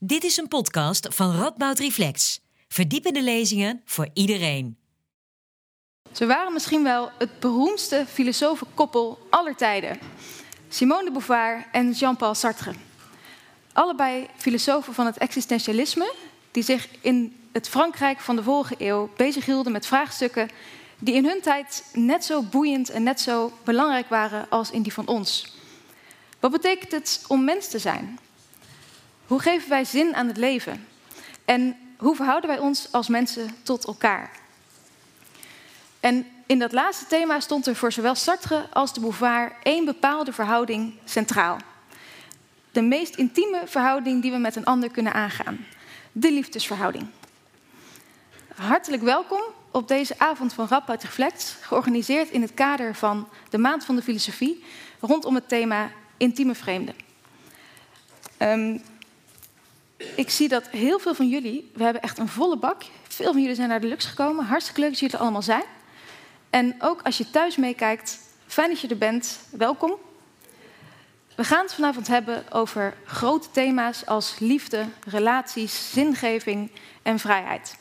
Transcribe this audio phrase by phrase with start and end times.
[0.00, 2.40] Dit is een podcast van Radboud Reflex.
[2.68, 4.78] Verdiepende lezingen voor iedereen.
[6.12, 9.98] Ze waren misschien wel het beroemdste filosofenkoppel aller tijden.
[10.68, 12.72] Simone de Beauvoir en Jean-Paul Sartre.
[13.72, 16.14] Allebei filosofen van het existentialisme,
[16.50, 20.48] die zich in het Frankrijk van de vorige eeuw bezighielden met vraagstukken
[20.98, 24.92] die in hun tijd net zo boeiend en net zo belangrijk waren als in die
[24.92, 25.56] van ons.
[26.40, 28.18] Wat betekent het om mens te zijn?
[29.28, 30.86] Hoe geven wij zin aan het leven?
[31.44, 34.30] En hoe verhouden wij ons als mensen tot elkaar?
[36.00, 40.32] En in dat laatste thema stond er voor zowel Sartre als de Beauvoir één bepaalde
[40.32, 41.56] verhouding centraal.
[42.72, 45.66] De meest intieme verhouding die we met een ander kunnen aangaan.
[46.12, 47.06] De liefdesverhouding.
[48.54, 53.58] Hartelijk welkom op deze avond van Rap uit Reflect, georganiseerd in het kader van de
[53.58, 54.64] Maand van de Filosofie
[55.00, 56.94] rondom het thema intieme vreemden.
[58.38, 58.82] Um,
[60.14, 62.82] ik zie dat heel veel van jullie, we hebben echt een volle bak.
[63.08, 64.44] Veel van jullie zijn naar de Lux gekomen.
[64.44, 65.64] Hartstikke leuk dat jullie er allemaal zijn.
[66.50, 69.38] En ook als je thuis meekijkt, fijn dat je er bent.
[69.50, 69.94] Welkom.
[71.34, 76.70] We gaan het vanavond hebben over grote thema's als liefde, relaties, zingeving
[77.02, 77.76] en vrijheid.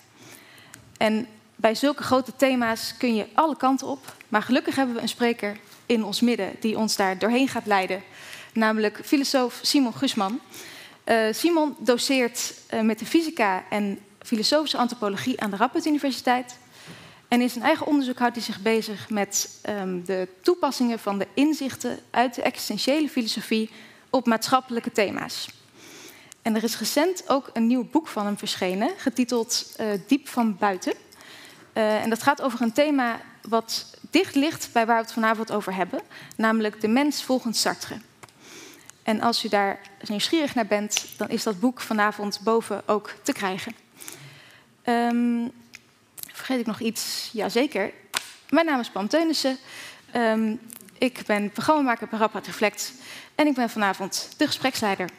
[0.97, 4.15] En bij zulke grote thema's kun je alle kanten op.
[4.27, 8.03] Maar gelukkig hebben we een spreker in ons midden die ons daar doorheen gaat leiden.
[8.53, 10.39] Namelijk filosoof Simon Gusman.
[11.09, 16.57] Uh, Simon doseert met de fysica en filosofische antropologie aan de Radboud Universiteit.
[17.27, 21.27] En in zijn eigen onderzoek houdt hij zich bezig met um, de toepassingen van de
[21.33, 23.69] inzichten uit de existentiële filosofie
[24.09, 25.49] op maatschappelijke thema's.
[26.41, 30.57] En er is recent ook een nieuw boek van hem verschenen, getiteld uh, Diep van
[30.57, 30.93] Buiten.
[31.73, 35.75] en dat gaat over een thema wat dicht ligt bij waar we het vanavond over
[35.75, 36.01] hebben,
[36.35, 37.97] namelijk de mens volgens Sartre.
[39.07, 43.31] En als u daar nieuwsgierig naar bent, dan is dat boek vanavond boven ook te
[43.31, 43.75] krijgen.
[44.83, 45.51] Um,
[46.33, 47.29] vergeet ik nog iets?
[47.33, 47.91] Jazeker.
[48.49, 49.57] Mijn naam is Pam Teunissen.
[50.15, 50.59] Um,
[50.97, 52.93] ik ben programmamaker bij Rapport Reflect
[53.35, 55.09] en ik ben vanavond de gespreksleider.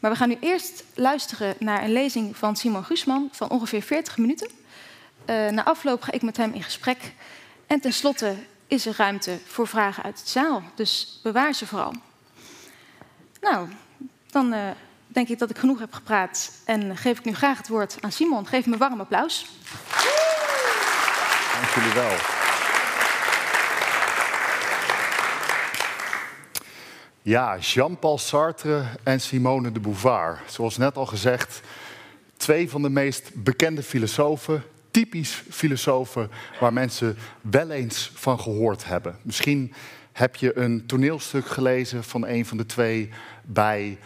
[0.00, 4.16] Maar we gaan nu eerst luisteren naar een lezing van Simon Gusman van ongeveer 40
[4.16, 4.48] minuten.
[5.26, 7.12] Uh, na afloop ga ik met hem in gesprek.
[7.66, 8.34] En tenslotte
[8.66, 10.62] is er ruimte voor vragen uit de zaal.
[10.74, 11.92] Dus bewaar ze vooral.
[13.40, 13.68] Nou,
[14.30, 14.70] dan uh,
[15.06, 18.12] denk ik dat ik genoeg heb gepraat en geef ik nu graag het woord aan
[18.12, 18.46] Simon.
[18.46, 19.46] Geef me een warm applaus.
[21.54, 22.16] Dank jullie wel.
[27.22, 30.42] Ja, Jean-Paul Sartre en Simone de Beauvoir.
[30.46, 31.60] Zoals net al gezegd,
[32.36, 36.30] twee van de meest bekende filosofen, typisch filosofen
[36.60, 39.18] waar mensen wel eens van gehoord hebben.
[39.22, 39.72] Misschien
[40.20, 43.08] heb je een toneelstuk gelezen van een van de twee
[43.42, 43.98] bij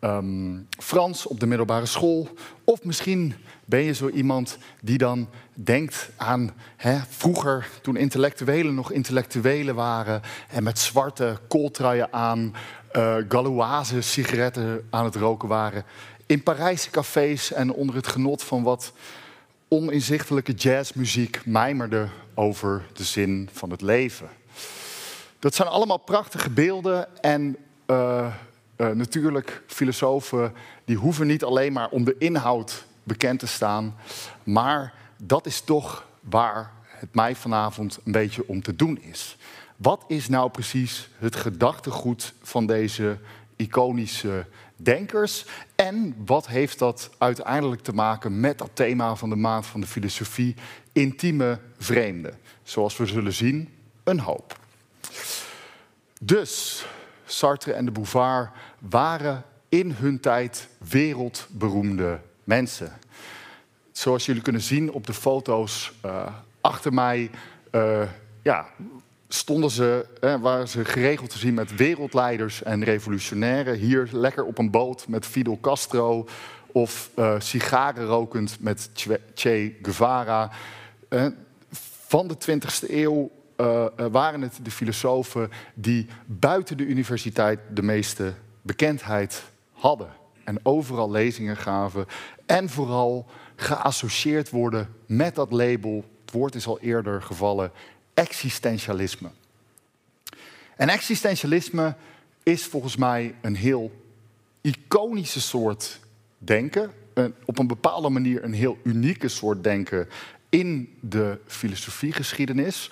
[0.00, 2.28] um, Frans op de middelbare school.
[2.64, 3.34] Of misschien
[3.64, 10.22] ben je zo iemand die dan denkt aan hè, vroeger, toen intellectuelen nog intellectuelen waren
[10.48, 12.54] en met zwarte kooltruien aan,
[12.96, 15.84] uh, Galoise sigaretten aan het roken waren.
[16.26, 18.92] In Parijse cafés en onder het genot van wat
[19.68, 24.28] oninzichtelijke jazzmuziek mijmerde over de zin van het leven.
[25.42, 28.26] Dat zijn allemaal prachtige beelden en uh,
[28.76, 30.52] uh, natuurlijk filosofen
[30.84, 33.94] die hoeven niet alleen maar om de inhoud bekend te staan,
[34.42, 39.36] maar dat is toch waar het mij vanavond een beetje om te doen is.
[39.76, 43.18] Wat is nou precies het gedachtegoed van deze
[43.56, 49.66] iconische denkers en wat heeft dat uiteindelijk te maken met dat thema van de maand
[49.66, 50.54] van de filosofie,
[50.92, 52.38] intieme vreemden?
[52.62, 53.68] Zoals we zullen zien,
[54.04, 54.60] een hoop.
[56.20, 56.84] Dus
[57.24, 62.92] Sartre en de Beauvoir waren in hun tijd wereldberoemde mensen.
[63.92, 66.26] Zoals jullie kunnen zien op de foto's uh,
[66.60, 67.30] achter mij,
[67.72, 68.02] uh,
[68.42, 68.66] ja,
[69.28, 73.74] stonden ze, eh, waren ze geregeld te zien met wereldleiders en revolutionairen.
[73.74, 76.28] Hier lekker op een boot met Fidel Castro
[76.66, 78.90] of uh, sigaren rokend met
[79.34, 80.50] Che Guevara.
[82.06, 83.30] van de 20e eeuw
[83.62, 89.42] uh, waren het de filosofen die buiten de universiteit de meeste bekendheid
[89.72, 90.08] hadden.
[90.44, 92.06] En overal lezingen gaven.
[92.46, 93.26] En vooral
[93.56, 97.72] geassocieerd worden met dat label, het woord is al eerder gevallen,
[98.14, 99.30] existentialisme.
[100.76, 101.94] En existentialisme
[102.42, 103.92] is volgens mij een heel
[104.60, 106.00] iconische soort
[106.38, 106.90] denken.
[107.14, 110.08] Een, op een bepaalde manier een heel unieke soort denken
[110.48, 112.90] in de filosofiegeschiedenis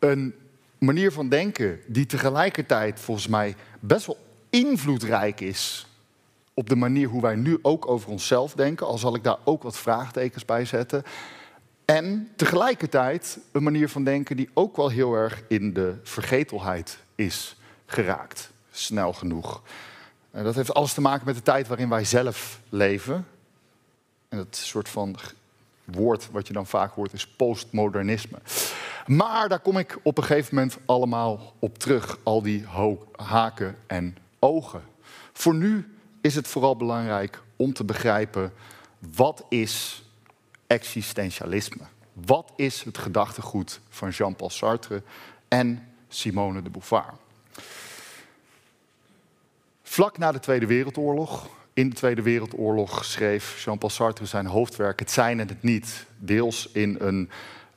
[0.00, 0.34] een
[0.78, 4.18] manier van denken die tegelijkertijd volgens mij best wel
[4.50, 5.86] invloedrijk is
[6.54, 9.62] op de manier hoe wij nu ook over onszelf denken, al zal ik daar ook
[9.62, 11.02] wat vraagtekens bij zetten.
[11.84, 17.56] En tegelijkertijd een manier van denken die ook wel heel erg in de vergetelheid is
[17.86, 18.50] geraakt.
[18.70, 19.62] Snel genoeg.
[20.30, 23.26] En dat heeft alles te maken met de tijd waarin wij zelf leven.
[24.28, 25.16] En het soort van
[25.92, 28.38] woord wat je dan vaak hoort is postmodernisme.
[29.06, 32.18] Maar daar kom ik op een gegeven moment allemaal op terug.
[32.22, 32.64] Al die
[33.16, 34.82] haken en ogen.
[35.32, 38.52] Voor nu is het vooral belangrijk om te begrijpen
[39.16, 40.04] wat is
[40.66, 41.82] existentialisme?
[42.12, 45.02] Wat is het gedachtegoed van Jean-Paul Sartre
[45.48, 47.14] en Simone de Beauvoir?
[49.82, 51.48] Vlak na de Tweede Wereldoorlog,
[51.80, 56.68] in de Tweede Wereldoorlog, schreef Jean-Paul Sartre zijn hoofdwerk Het zijn en het niet, deels
[56.72, 57.30] in een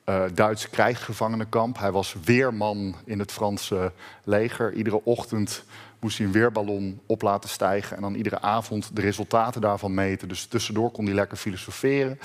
[0.05, 1.79] uh, Duitse krijgsgevangenenkamp.
[1.79, 3.91] Hij was weerman in het Franse
[4.23, 4.73] leger.
[4.73, 5.63] Iedere ochtend
[5.99, 10.27] moest hij een weerballon op laten stijgen en dan iedere avond de resultaten daarvan meten.
[10.27, 12.19] Dus tussendoor kon hij lekker filosoferen.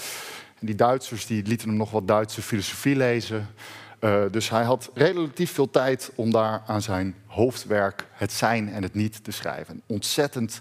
[0.60, 3.48] En die Duitsers die lieten hem nog wat Duitse filosofie lezen.
[4.00, 8.82] Uh, dus hij had relatief veel tijd om daar aan zijn hoofdwerk het zijn en
[8.82, 9.82] het niet te schrijven.
[9.86, 10.60] Ontzettend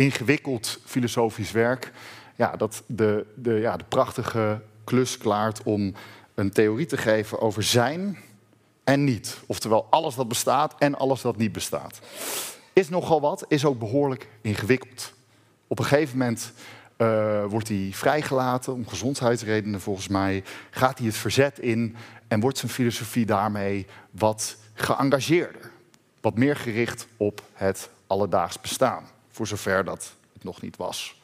[0.00, 1.92] ingewikkeld filosofisch werk.
[2.36, 5.94] Ja, dat de, de, ja, de prachtige klus klaart om
[6.34, 8.18] een theorie te geven over zijn
[8.84, 9.38] en niet.
[9.46, 12.00] Oftewel alles wat bestaat en alles wat niet bestaat.
[12.72, 15.12] Is nogal wat, is ook behoorlijk ingewikkeld.
[15.66, 16.52] Op een gegeven moment
[16.98, 21.96] uh, wordt hij vrijgelaten, om gezondheidsredenen volgens mij, gaat hij het verzet in
[22.28, 25.70] en wordt zijn filosofie daarmee wat geëngageerder.
[26.20, 29.04] Wat meer gericht op het alledaags bestaan,
[29.40, 31.20] voor zover dat het nog niet was.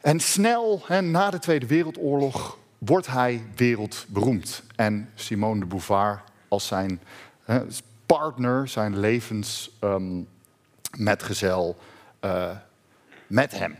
[0.00, 4.62] En snel, na de Tweede Wereldoorlog, wordt hij wereldberoemd.
[4.76, 7.00] En Simone de Beauvoir als zijn
[7.44, 7.62] hè,
[8.06, 11.76] partner, zijn levensmetgezel,
[12.20, 12.50] um, uh,
[13.26, 13.76] met hem.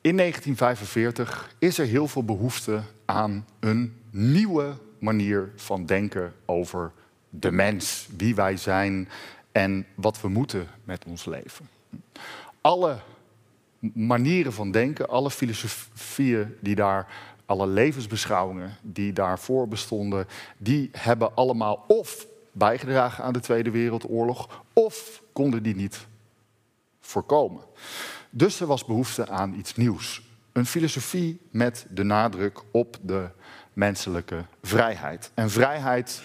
[0.00, 6.92] In 1945 is er heel veel behoefte aan een nieuwe manier van denken over
[7.30, 9.08] de mens, wie wij zijn
[9.58, 11.68] en wat we moeten met ons leven.
[12.60, 12.98] Alle
[13.94, 17.06] manieren van denken, alle filosofieën die daar,
[17.46, 20.26] alle levensbeschouwingen die daarvoor bestonden,
[20.58, 26.06] die hebben allemaal of bijgedragen aan de Tweede Wereldoorlog of konden die niet
[27.00, 27.62] voorkomen.
[28.30, 30.22] Dus er was behoefte aan iets nieuws.
[30.52, 33.28] Een filosofie met de nadruk op de
[33.72, 35.30] menselijke vrijheid.
[35.34, 36.22] En vrijheid,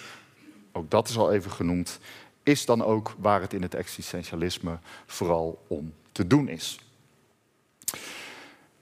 [0.72, 1.98] ook dat is al even genoemd,
[2.44, 6.78] is dan ook waar het in het existentialisme vooral om te doen is.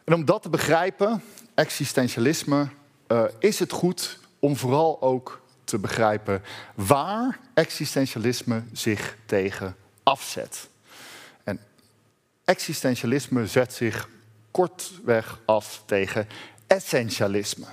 [0.05, 1.23] En om dat te begrijpen,
[1.55, 2.69] existentialisme,
[3.09, 6.43] uh, is het goed om vooral ook te begrijpen
[6.75, 10.71] waar existentialisme zich tegen afzet.
[12.45, 14.09] Existentialisme zet zich
[14.51, 16.29] kortweg af tegen
[16.67, 17.67] essentialisme.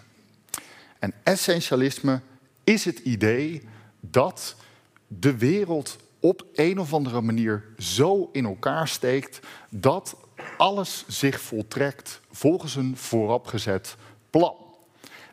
[1.00, 2.22] En essentialisme
[2.64, 3.68] is het idee
[4.00, 4.56] dat
[5.12, 9.40] de wereld op een of andere manier zo in elkaar steekt
[9.70, 10.16] dat
[10.58, 13.96] alles zich voltrekt volgens een vooropgezet
[14.30, 14.56] plan.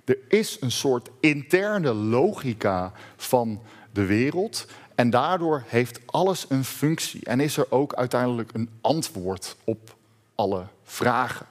[0.05, 3.61] Er is een soort interne logica van
[3.93, 9.57] de wereld en daardoor heeft alles een functie en is er ook uiteindelijk een antwoord
[9.65, 9.95] op
[10.35, 11.47] alle vragen.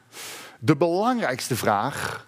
[0.59, 2.27] De belangrijkste vraag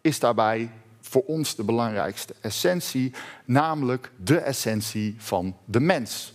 [0.00, 0.70] is daarbij
[1.14, 3.12] voor ons de belangrijkste essentie,
[3.44, 6.34] namelijk de essentie van de mens.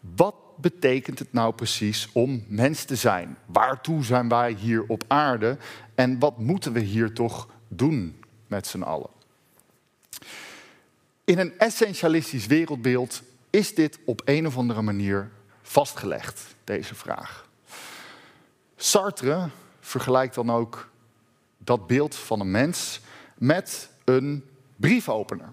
[0.00, 3.36] Wat betekent het nou precies om mens te zijn?
[3.46, 5.56] Waartoe zijn wij hier op aarde
[5.94, 9.10] en wat moeten we hier toch doen met z'n allen?
[11.24, 15.30] In een essentialistisch wereldbeeld is dit op een of andere manier
[15.62, 17.48] vastgelegd, deze vraag?
[18.76, 19.48] Sartre
[19.80, 20.90] vergelijkt dan ook
[21.58, 23.00] dat beeld van een mens
[23.38, 24.44] met een
[24.76, 25.52] briefopener.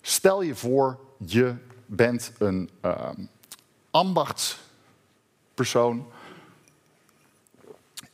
[0.00, 1.54] Stel je voor, je
[1.86, 3.08] bent een uh,
[3.90, 6.06] ambachtspersoon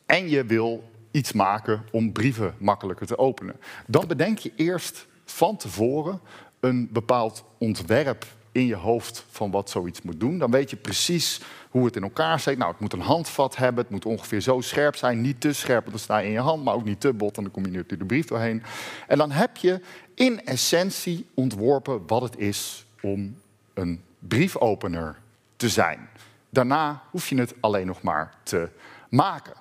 [0.07, 3.57] en je wil iets maken om brieven makkelijker te openen.
[3.87, 6.21] Dan bedenk je eerst van tevoren
[6.61, 8.27] een bepaald ontwerp
[8.57, 10.39] in je hoofd van wat zoiets moet doen.
[10.39, 12.59] Dan weet je precies hoe het in elkaar zit.
[12.59, 15.21] Nou, het moet een handvat hebben, het moet ongeveer zo scherp zijn.
[15.21, 17.35] Niet te scherp, want dan sta je in je hand, maar ook niet te bot,
[17.35, 18.63] dan kom je natuurlijk de brief doorheen.
[19.07, 19.81] En dan heb je
[20.15, 23.37] in essentie ontworpen wat het is om
[23.75, 25.17] een briefopener
[25.57, 26.09] te zijn.
[26.51, 28.69] Daarna hoef je het alleen nog maar te
[29.09, 29.55] maken.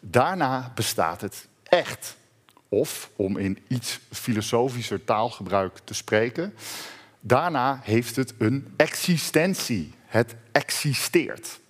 [0.00, 2.18] Daarna bestaat het echt.
[2.68, 6.54] Of, om in iets filosofischer taalgebruik te spreken,
[7.20, 9.94] Daarna heeft het een existentie.
[10.06, 11.60] Het existeert.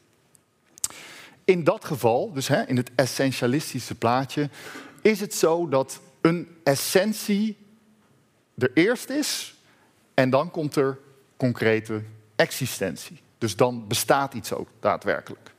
[1.45, 4.51] in dat geval, dus hè, in het essentialistische plaatje,
[5.03, 7.57] is het zo dat een essentie
[8.59, 9.55] er eerst is
[10.15, 10.99] en dan komt er
[11.37, 12.03] concrete
[12.37, 13.21] existentie.
[13.39, 15.53] Dus dan bestaat iets ook daadwerkelijk.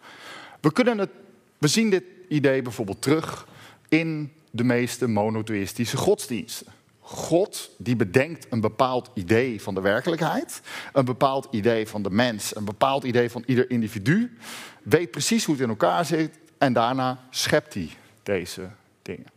[0.61, 1.09] We, kunnen het,
[1.57, 3.47] we zien dit idee bijvoorbeeld terug
[3.89, 6.73] in de meeste monotheïstische godsdiensten.
[7.11, 10.61] God die bedenkt een bepaald idee van de werkelijkheid,
[10.93, 14.37] een bepaald idee van de mens, een bepaald idee van ieder individu,
[14.83, 17.89] weet precies hoe het in elkaar zit en daarna schept hij
[18.23, 18.69] deze
[19.01, 19.27] dingen.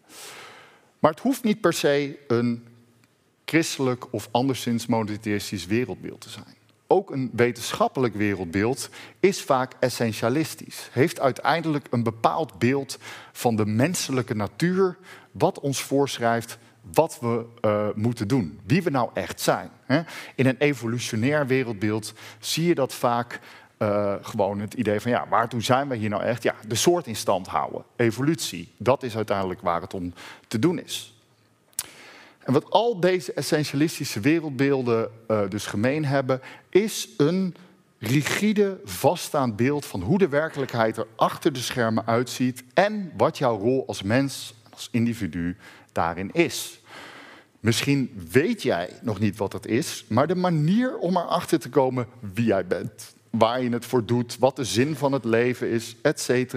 [0.99, 2.67] Maar het hoeft niet per se een
[3.45, 6.57] christelijk of anderszins monotheïstisch wereldbeeld te zijn.
[6.87, 8.89] Ook een wetenschappelijk wereldbeeld
[9.21, 10.89] is vaak essentialistisch.
[10.93, 12.99] Heeft uiteindelijk een bepaald beeld
[13.33, 14.97] van de menselijke natuur,
[15.31, 16.59] wat ons voorschrijft
[16.93, 19.71] wat we uh, moeten doen, wie we nou echt zijn.
[19.85, 20.03] Hè?
[20.35, 23.41] In een evolutionair wereldbeeld zie je dat vaak
[23.79, 26.43] uh, gewoon het idee van ja, waartoe zijn we hier nou echt?
[26.43, 28.73] Ja, de soort in stand houden, evolutie.
[28.77, 30.13] Dat is uiteindelijk waar het om
[30.49, 31.15] te doen is.
[32.39, 37.55] En wat al deze essentialistische wereldbeelden uh, dus gemeen hebben, is een
[37.99, 43.59] rigide, vaststaand beeld van hoe de werkelijkheid er achter de schermen uitziet en wat jouw
[43.59, 45.57] rol als mens, als individu
[45.95, 46.81] daarin is.
[47.61, 52.07] Misschien weet jij nog niet wat dat is, maar de manier om erachter te komen
[52.21, 55.97] wie jij bent, waar je het voor doet, wat de zin van het leven is,
[56.03, 56.55] etc.,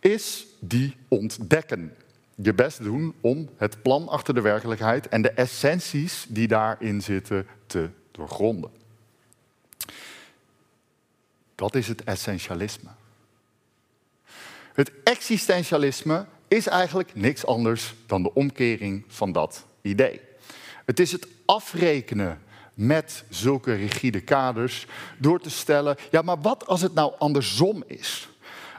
[0.00, 1.94] is die ontdekken.
[2.34, 7.46] Je best doen om het plan achter de werkelijkheid en de essenties die daarin zitten
[7.66, 8.70] te doorgronden.
[11.54, 12.90] Dat is het essentialisme.
[14.72, 20.20] Het existentialisme is eigenlijk niks anders dan de omkering van dat idee.
[20.84, 22.42] Het is het afrekenen
[22.74, 24.86] met zulke rigide kaders
[25.18, 28.28] door te stellen, ja, maar wat als het nou andersom is?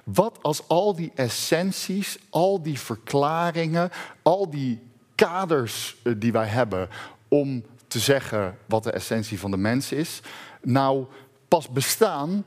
[0.04, 3.90] Wat als al die essenties, al die verklaringen,
[4.22, 4.80] al die
[5.16, 6.90] kaders eh, die wij hebben
[7.28, 10.22] om te zeggen wat de essentie van de mens is,
[10.62, 11.06] nou
[11.48, 12.46] pas bestaan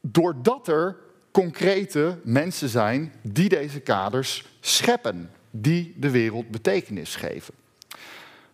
[0.00, 0.96] doordat er
[1.34, 7.54] concrete mensen zijn die deze kaders scheppen, die de wereld betekenis geven.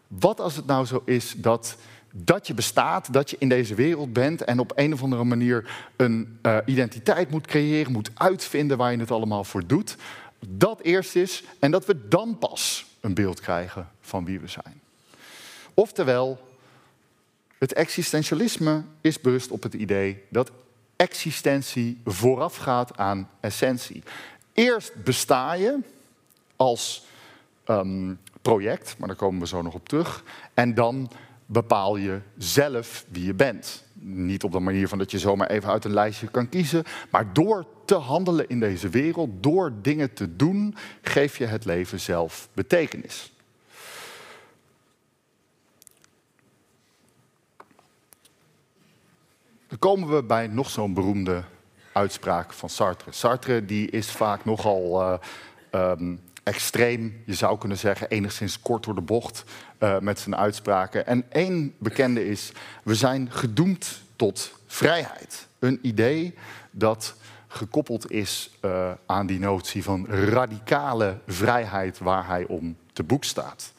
[0.07, 1.77] Wat als het nou zo is dat,
[2.13, 5.71] dat je bestaat, dat je in deze wereld bent en op een of andere manier
[5.97, 9.97] een uh, identiteit moet creëren, moet uitvinden waar je het allemaal voor doet.
[10.47, 14.81] Dat eerst is en dat we dan pas een beeld krijgen van wie we zijn.
[15.75, 16.41] Oftewel,
[17.59, 20.51] het existentialisme is berust op het idee dat
[21.01, 24.03] existentie voorafgaat aan essentie.
[24.53, 25.79] Eerst besta je
[26.57, 27.05] als
[27.67, 30.25] um, project, maar daar komen we zo nog op terug.
[30.55, 31.11] En dan
[31.47, 33.85] bepaal je zelf wie je bent.
[34.03, 37.33] Niet op de manier van dat je zomaar even uit een lijstje kan kiezen, maar
[37.33, 42.49] door te handelen in deze wereld, door dingen te doen, geef je het leven zelf
[42.53, 43.33] betekenis.
[49.71, 51.43] Dan komen we bij nog zo'n beroemde
[51.93, 53.13] uitspraak van Sartre.
[53.13, 55.19] Sartre die is vaak nogal uh,
[55.91, 59.45] um, extreem, je zou kunnen zeggen, enigszins kort door de bocht
[59.79, 61.07] uh, met zijn uitspraken.
[61.07, 65.47] En één bekende is, we zijn gedoemd tot vrijheid.
[65.59, 66.35] Een idee
[66.71, 67.15] dat
[67.49, 73.73] gekoppeld is uh, aan die notie van radicale vrijheid waar hij om te boek staat.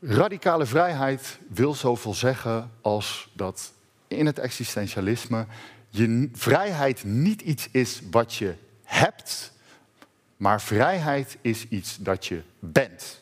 [0.00, 3.72] Radicale vrijheid wil zoveel zeggen als dat
[4.08, 5.46] in het existentialisme
[5.90, 9.52] je vrijheid niet iets is wat je hebt,
[10.36, 13.20] maar vrijheid is iets dat je bent.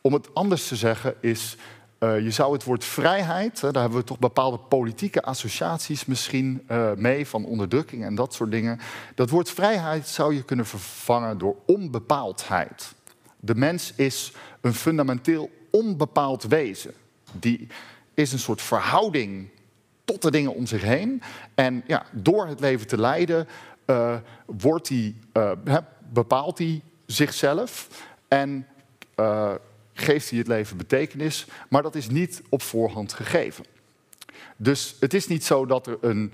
[0.00, 1.56] Om het anders te zeggen is,
[1.98, 6.92] uh, je zou het woord vrijheid, daar hebben we toch bepaalde politieke associaties misschien uh,
[6.92, 8.80] mee, van onderdrukking en dat soort dingen.
[9.14, 12.94] Dat woord vrijheid zou je kunnen vervangen door onbepaaldheid.
[13.40, 16.94] De mens is een fundamenteel onbepaald wezen.
[17.32, 17.66] Die
[18.14, 19.48] is een soort verhouding
[20.04, 21.22] tot de dingen om zich heen.
[21.54, 23.48] En ja, door het leven te leiden
[23.86, 24.16] uh,
[24.46, 25.78] wordt hij, uh,
[26.12, 27.88] bepaalt hij zichzelf
[28.28, 28.66] en
[29.16, 29.52] uh,
[29.92, 31.46] geeft hij het leven betekenis.
[31.68, 33.64] Maar dat is niet op voorhand gegeven.
[34.56, 36.32] Dus het is niet zo dat er een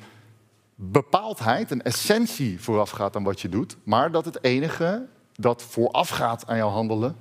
[0.75, 6.57] bepaaldheid, een essentie voorafgaat aan wat je doet, maar dat het enige dat voorafgaat aan
[6.57, 7.17] jouw handelen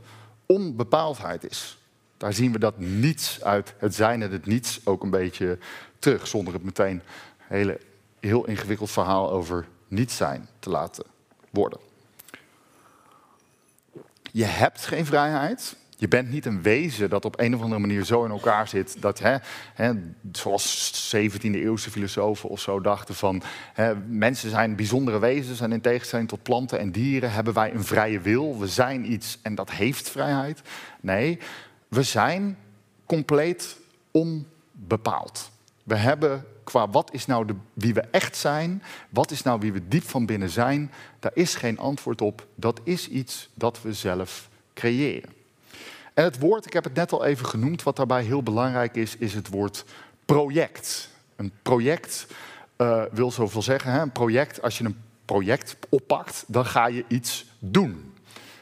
[0.47, 1.77] onbepaaldheid is.
[2.17, 5.57] Daar zien we dat niets uit het zijn en het niets ook een beetje
[5.99, 7.01] terug, zonder het meteen een
[7.47, 7.79] hele,
[8.19, 11.03] heel ingewikkeld verhaal over niet zijn te laten
[11.49, 11.79] worden.
[14.31, 18.05] Je hebt geen vrijheid, Je bent niet een wezen dat op een of andere manier
[18.05, 19.37] zo in elkaar zit dat, hè,
[19.73, 19.91] hè,
[20.31, 23.41] zoals 17e eeuwse filosofen of zo dachten van,
[23.73, 27.83] hè, mensen zijn bijzondere wezens en in tegenstelling tot planten en dieren hebben wij een
[27.83, 28.59] vrije wil.
[28.59, 30.61] We zijn iets en dat heeft vrijheid.
[31.01, 31.39] Nee,
[31.87, 32.57] we zijn
[33.05, 33.77] compleet
[34.11, 35.51] onbepaald.
[35.83, 39.73] We hebben qua wat is nou de, wie we echt zijn, wat is nou wie
[39.73, 42.47] we diep van binnen zijn, daar is geen antwoord op.
[42.55, 45.36] Dat is iets dat we zelf creëren.
[46.17, 49.17] En het woord, ik heb het net al even genoemd, wat daarbij heel belangrijk is,
[49.17, 49.85] is het woord
[50.25, 51.09] project.
[51.35, 52.27] Een project
[52.77, 53.91] uh, wil zoveel zeggen.
[53.91, 54.01] Hè?
[54.01, 58.13] Een project, als je een project oppakt, dan ga je iets doen.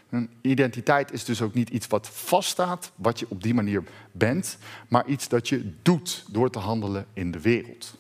[0.10, 4.58] Een identiteit is dus ook niet iets wat vaststaat, wat je op die manier bent,
[4.88, 7.98] maar iets dat je doet door te handelen in de wereld.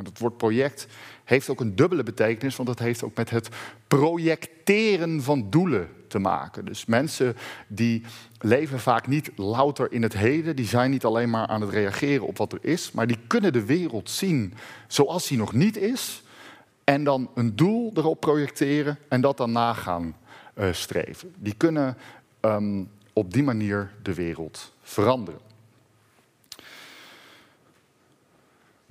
[0.00, 0.86] En het woord project
[1.24, 3.48] heeft ook een dubbele betekenis, want het heeft ook met het
[3.88, 6.64] projecteren van doelen te maken.
[6.64, 7.36] Dus mensen
[7.68, 8.02] die
[8.38, 12.26] leven vaak niet louter in het heden, die zijn niet alleen maar aan het reageren
[12.26, 14.54] op wat er is, maar die kunnen de wereld zien
[14.86, 16.22] zoals die nog niet is
[16.84, 20.16] en dan een doel erop projecteren en dat dan nagaan
[20.54, 21.34] uh, streven.
[21.36, 21.96] Die kunnen
[22.40, 25.49] um, op die manier de wereld veranderen.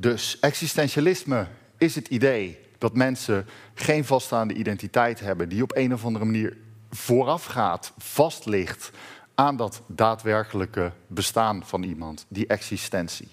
[0.01, 6.05] Dus existentialisme is het idee dat mensen geen vaststaande identiteit hebben, die op een of
[6.05, 6.57] andere manier
[6.89, 8.91] voorafgaat, vast ligt
[9.35, 13.27] aan dat daadwerkelijke bestaan van iemand, die existentie.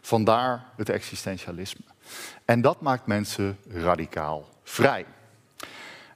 [0.00, 1.84] Vandaar het existentialisme.
[2.44, 5.04] En dat maakt mensen radicaal vrij.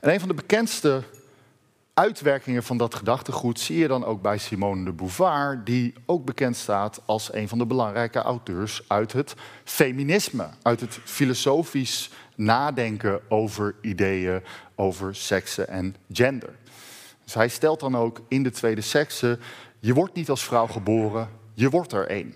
[0.01, 1.03] En een van de bekendste
[1.99, 6.57] uitwerkingen van dat gedachtegoed zie je dan ook bij Simone de Beauvoir, die ook bekend
[6.57, 13.75] staat als een van de belangrijke auteurs uit het feminisme, uit het filosofisch nadenken over
[13.81, 14.43] ideeën,
[14.75, 16.51] over seksen en gender.
[17.25, 19.39] Dus hij stelt dan ook in de tweede sekse,
[19.79, 22.35] je wordt niet als vrouw geboren, je wordt er één.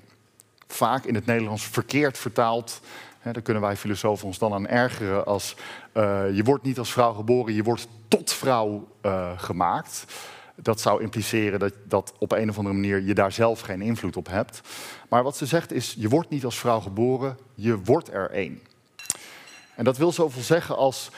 [0.67, 2.81] Vaak in het Nederlands verkeerd vertaald.
[3.23, 5.57] Daar kunnen wij filosofen ons dan aan ergeren als
[5.95, 10.05] uh, je wordt niet als vrouw geboren, je wordt tot vrouw uh, gemaakt.
[10.57, 14.17] Dat zou impliceren dat, dat op een of andere manier je daar zelf geen invloed
[14.17, 14.61] op hebt.
[15.09, 18.61] Maar wat ze zegt is, je wordt niet als vrouw geboren, je wordt er één.
[19.75, 21.11] En dat wil zoveel zeggen als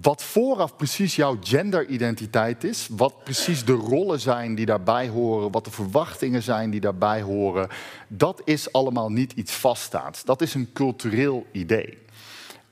[0.00, 5.64] wat vooraf precies jouw genderidentiteit is, wat precies de rollen zijn die daarbij horen, wat
[5.64, 7.68] de verwachtingen zijn die daarbij horen,
[8.08, 10.24] dat is allemaal niet iets vaststaats.
[10.24, 12.01] Dat is een cultureel idee.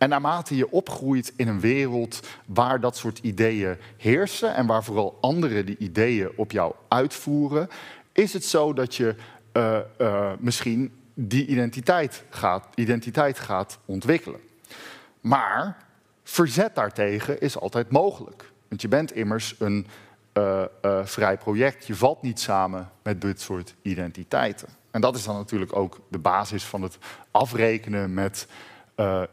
[0.00, 5.18] En naarmate je opgroeit in een wereld waar dat soort ideeën heersen en waar vooral
[5.20, 7.68] anderen die ideeën op jou uitvoeren,
[8.12, 9.14] is het zo dat je
[9.52, 14.40] uh, uh, misschien die identiteit gaat, identiteit gaat ontwikkelen.
[15.20, 15.76] Maar
[16.22, 18.52] verzet daartegen is altijd mogelijk.
[18.68, 19.86] Want je bent immers een
[20.34, 20.64] uh,
[21.04, 21.86] vrij project.
[21.86, 24.68] Je valt niet samen met dit soort identiteiten.
[24.90, 26.98] En dat is dan natuurlijk ook de basis van het
[27.30, 28.46] afrekenen met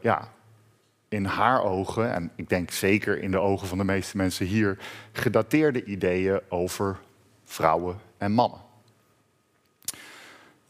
[0.02, 0.36] ja,
[1.10, 4.78] in haar ogen, en ik denk zeker in de ogen van de meeste mensen hier,
[5.12, 6.98] gedateerde ideeën over
[7.46, 8.60] vrouwen en mannen.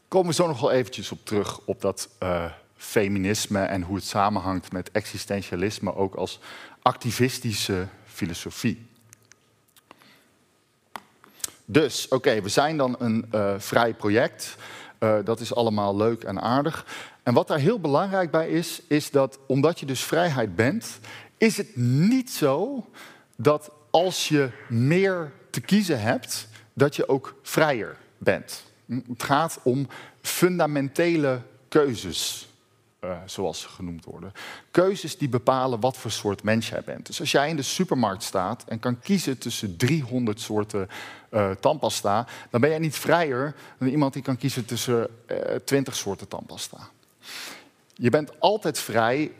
[0.08, 2.44] Komen we zo nog wel eventjes op terug op dat uh,
[2.76, 6.40] feminisme en hoe het samenhangt met existentialisme, ook als
[6.82, 8.86] activistische filosofie.
[11.64, 14.56] Dus, oké, we zijn dan een uh, vrij project.
[15.00, 16.86] Uh, dat is allemaal leuk en aardig.
[17.28, 20.98] En wat daar heel belangrijk bij is, is dat omdat je dus vrijheid bent,
[21.36, 22.86] is het niet zo
[23.36, 28.64] dat als je meer te kiezen hebt, dat je ook vrijer bent.
[28.86, 29.88] Het gaat om
[30.20, 32.48] fundamentele keuzes,
[33.04, 34.32] uh, zoals ze genoemd worden.
[34.70, 37.06] Keuzes die bepalen wat voor soort mens jij bent.
[37.06, 40.88] Dus als jij in de supermarkt staat en kan kiezen tussen 300 soorten
[41.30, 45.62] uh, tandpasta, dan ben jij niet vrijer dan iemand die kan kiezen tussen uh, eh,
[45.62, 46.90] 20 soorten tandpasta.
[47.94, 49.32] Je bent altijd vrij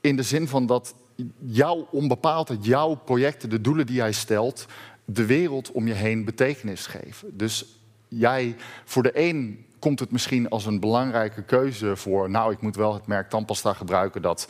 [0.00, 0.94] in de zin van dat
[1.38, 4.66] jouw onbepaaldheid, jouw projecten, de doelen die jij stelt,
[5.04, 7.36] de wereld om je heen betekenis geven.
[7.36, 12.60] Dus jij, voor de een komt het misschien als een belangrijke keuze voor, nou, ik
[12.60, 14.48] moet wel het merk tandpasta gebruiken dat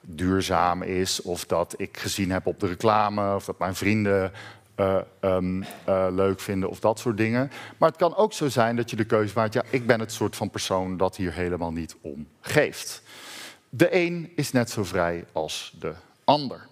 [0.00, 4.32] duurzaam is, of dat ik gezien heb op de reclame, of dat mijn vrienden
[4.76, 7.50] uh, um, uh, leuk vinden of dat soort dingen.
[7.78, 10.12] Maar het kan ook zo zijn dat je de keuze maakt, ja, ik ben het
[10.12, 13.02] soort van persoon dat hier helemaal niet om geeft.
[13.68, 16.66] De een is net zo vrij als de ander.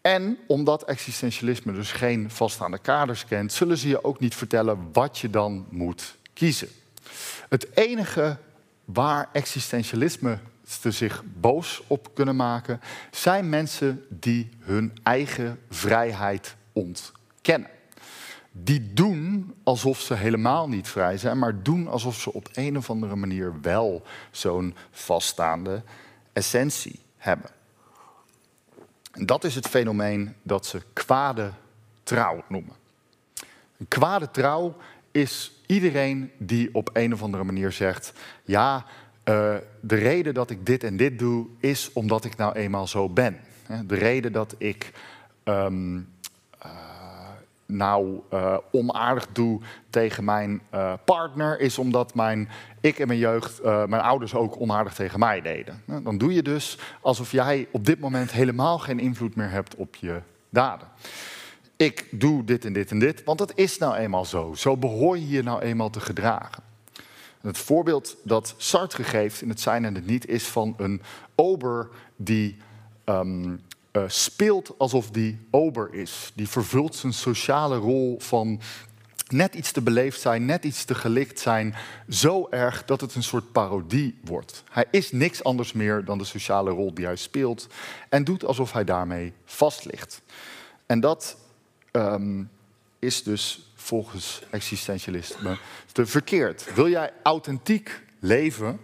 [0.00, 5.18] En omdat existentialisme dus geen vaststaande kaders kent, zullen ze je ook niet vertellen wat
[5.18, 6.68] je dan moet kiezen.
[7.48, 8.36] Het enige
[8.84, 17.70] waar existentialisme zich boos op kunnen maken, zijn mensen die hun eigen vrijheid ontkennen.
[18.58, 22.90] die doen alsof ze helemaal niet vrij zijn, maar doen alsof ze op een of
[22.90, 25.82] andere manier wel zo'n vaststaande
[26.32, 27.50] essentie hebben.
[29.12, 31.52] En dat is het fenomeen dat ze kwade
[32.02, 32.74] trouw noemen.
[33.78, 34.76] Een kwade trouw
[35.10, 38.12] is iedereen die op een of andere manier zegt:
[38.44, 38.86] Ja,
[39.28, 43.08] uh, de reden dat ik dit en dit doe, is omdat ik nou eenmaal zo
[43.08, 43.36] ben.
[43.86, 44.92] De reden dat ik
[45.44, 46.08] um,
[47.66, 49.60] nou uh, onaardig doe
[49.90, 50.60] tegen mijn
[51.04, 52.48] partner, is omdat mijn,
[52.80, 55.82] ik in mijn jeugd, mijn ouders ook onaardig tegen mij deden.
[56.02, 59.94] Dan doe je dus alsof jij op dit moment helemaal geen invloed meer hebt op
[59.94, 60.88] je daden
[61.76, 64.54] ik doe dit en dit en dit, want het is nou eenmaal zo.
[64.54, 66.62] Zo behoor je je nou eenmaal te gedragen.
[67.46, 71.02] Het voorbeeld dat Sartre geeft in het zijn en het niet is van een
[71.34, 72.56] ober die
[73.04, 73.60] um,
[73.92, 76.32] uh, speelt alsof die ober is.
[76.34, 78.60] Die vervult zijn sociale rol van
[79.28, 81.74] net iets te beleefd zijn, net iets te gelikt zijn,
[82.08, 84.62] zo erg dat het een soort parodie wordt.
[84.70, 87.66] Hij is niks anders meer dan de sociale rol die hij speelt
[88.08, 90.22] en doet alsof hij daarmee vast ligt.
[90.86, 91.36] En dat
[91.92, 92.50] um,
[92.98, 95.58] is dus volgens existentialisme
[95.92, 96.74] te verkeerd.
[96.74, 98.80] Wil jij authentiek leven,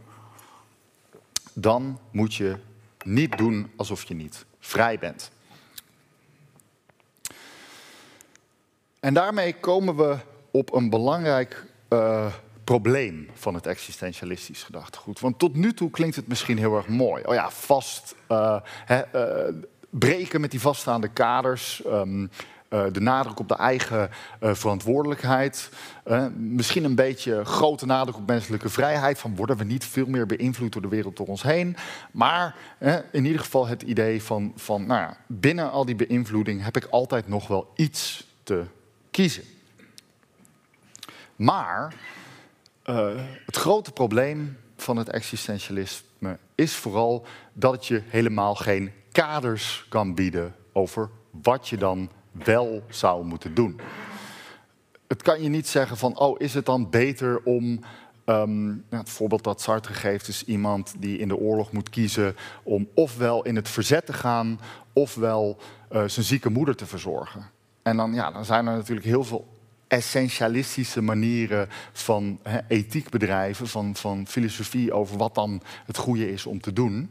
[1.52, 2.56] dan moet je
[3.04, 5.30] niet doen alsof je niet vrij bent.
[9.00, 10.16] En daarmee komen we
[10.50, 12.32] op een belangrijk uh,
[12.64, 15.20] probleem van het existentialistisch gedachtegoed.
[15.20, 17.22] Want tot nu toe klinkt het misschien heel erg mooi.
[17.24, 19.48] Oh ja, vast, uh, uh,
[19.90, 21.82] breken met die vaststaande kaders.
[21.86, 22.30] Um,
[22.72, 25.70] uh, de nadruk op de eigen uh, verantwoordelijkheid.
[26.06, 29.18] Uh, misschien een beetje grote nadruk op menselijke vrijheid.
[29.18, 31.76] Van worden we niet veel meer beïnvloed door de wereld door ons heen.
[32.12, 32.56] Maar
[33.12, 36.84] in ieder geval het idee van, van nou ja, binnen al die beïnvloeding heb ik
[36.84, 38.64] altijd nog wel iets te
[39.10, 39.44] kiezen.
[41.36, 41.94] Maar
[43.46, 50.14] het grote probleem van het existentialisme is vooral dat het je helemaal geen kaders kan
[50.14, 51.10] bieden over
[51.42, 53.80] wat je dan wel zou moeten doen.
[55.08, 57.80] Het kan je niet zeggen van, oh, is het dan beter om
[58.26, 62.88] Um, het voorbeeld dat Sartre geeft is iemand die in de oorlog moet kiezen om
[62.94, 64.60] ofwel in het verzet te gaan,
[64.92, 65.58] ofwel
[65.92, 67.50] uh, zijn zieke moeder te verzorgen.
[67.82, 69.46] En dan, ja, dan zijn er natuurlijk heel veel
[69.88, 76.60] essentialistische manieren van ethiek bedrijven, van, van filosofie over wat dan het goede is om
[76.60, 77.10] te doen.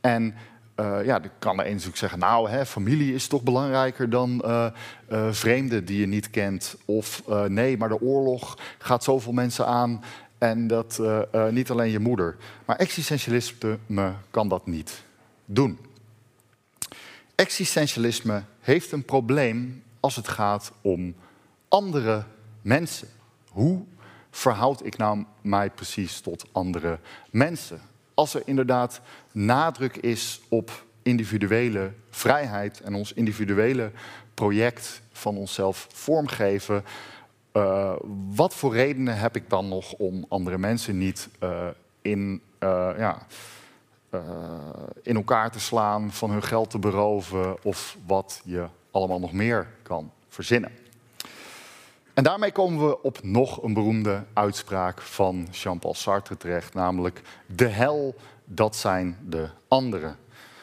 [0.00, 0.34] En
[0.76, 4.66] uh, ja, dan kan er eens zeggen, nou, hè, familie is toch belangrijker dan uh,
[5.30, 6.76] vreemden die je niet kent.
[6.84, 10.04] Of nee, maar de oorlog gaat zoveel mensen aan
[10.38, 11.00] en dat
[11.50, 12.36] niet alleen je moeder.
[12.64, 15.02] Maar existentialisme kan dat niet
[15.44, 15.78] doen.
[17.34, 21.14] Existentialisme heeft een probleem als het gaat om
[21.68, 22.24] andere
[22.62, 23.08] mensen.
[23.48, 23.84] Hoe
[24.30, 26.98] verhoud ik nou mij precies tot andere
[27.30, 27.80] mensen?
[28.22, 29.00] Als er inderdaad
[29.32, 33.90] nadruk is op individuele vrijheid en ons individuele
[34.34, 36.84] project van onszelf vormgeven,
[37.52, 37.94] uh,
[38.34, 41.66] wat voor redenen heb ik dan nog om andere mensen niet uh,
[42.02, 43.26] in, uh, ja,
[45.02, 49.66] in elkaar te slaan, van hun geld te beroven of wat je allemaal nog meer
[49.82, 50.81] kan verzinnen?
[52.14, 57.66] En daarmee komen we op nog een beroemde uitspraak van Jean-Paul Sartre terecht, namelijk de
[57.66, 60.16] hel, dat zijn de anderen.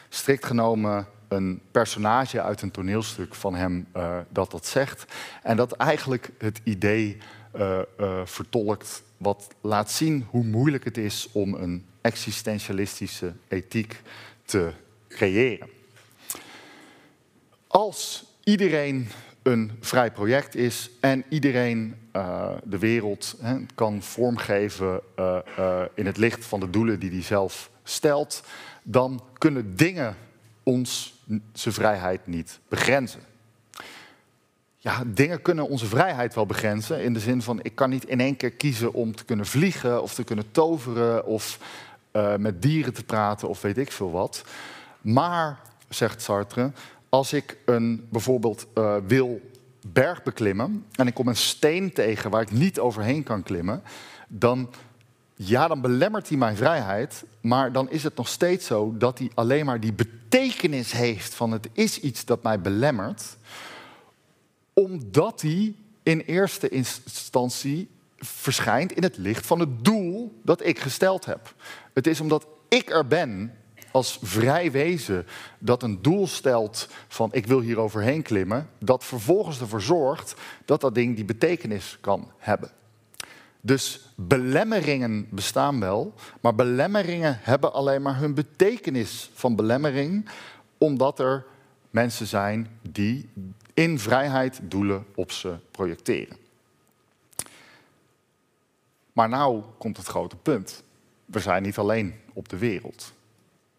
[0.10, 5.06] Strikt genomen een personage uit een toneelstuk van hem uh, dat dat zegt.
[5.44, 7.18] En dat eigenlijk het idee
[7.56, 14.02] uh, uh, vertolkt wat laat zien hoe moeilijk het is om een existentialistische ethiek
[14.46, 14.72] te
[15.08, 15.70] creëren.
[17.68, 19.08] Als iedereen
[19.50, 23.36] een vrij project is en iedereen uh, de wereld
[23.76, 28.44] kan vormgeven uh, uh, in het licht van de doelen die hij zelf stelt,
[28.84, 30.16] dan kunnen dingen
[30.64, 31.20] ons
[31.54, 33.20] zijn vrijheid niet begrenzen.
[34.78, 38.20] Ja, dingen kunnen onze vrijheid wel begrenzen in de zin van ik kan niet in
[38.20, 41.60] één keer kiezen om te kunnen vliegen of te kunnen toveren of
[42.38, 44.44] met dieren te praten of weet ik veel wat.
[45.02, 45.60] Maar,
[45.90, 46.72] zegt Sartre,
[47.10, 49.42] als ik een, bijvoorbeeld uh, wil
[49.88, 53.84] berg beklimmen en ik kom een steen tegen waar ik niet overheen kan klimmen,
[54.28, 54.70] dan,
[55.36, 59.32] ja, dan belemmert hij mijn vrijheid, maar dan is het nog steeds zo dat hij
[59.34, 63.38] alleen maar die betekenis heeft van het is iets dat mij belemmert,
[64.74, 71.26] omdat hij in eerste instantie verschijnt in het licht van het doel dat ik gesteld
[71.26, 71.54] heb.
[71.94, 73.54] Het is omdat ik er ben
[73.92, 75.28] als vrij wezen
[75.60, 80.82] dat een doel stelt van ik wil hier overheen klimmen, dat vervolgens ervoor zorgt dat
[80.82, 82.72] dat ding die betekenis kan hebben.
[83.62, 90.30] Dus belemmeringen bestaan wel, maar belemmeringen hebben alleen maar hun betekenis van belemmering,
[90.78, 91.46] omdat er
[91.90, 93.30] mensen zijn die
[93.74, 96.38] in vrijheid doelen op ze projecteren.
[99.14, 100.84] Maar nou komt het grote punt.
[101.26, 103.14] We zijn niet alleen op de wereld.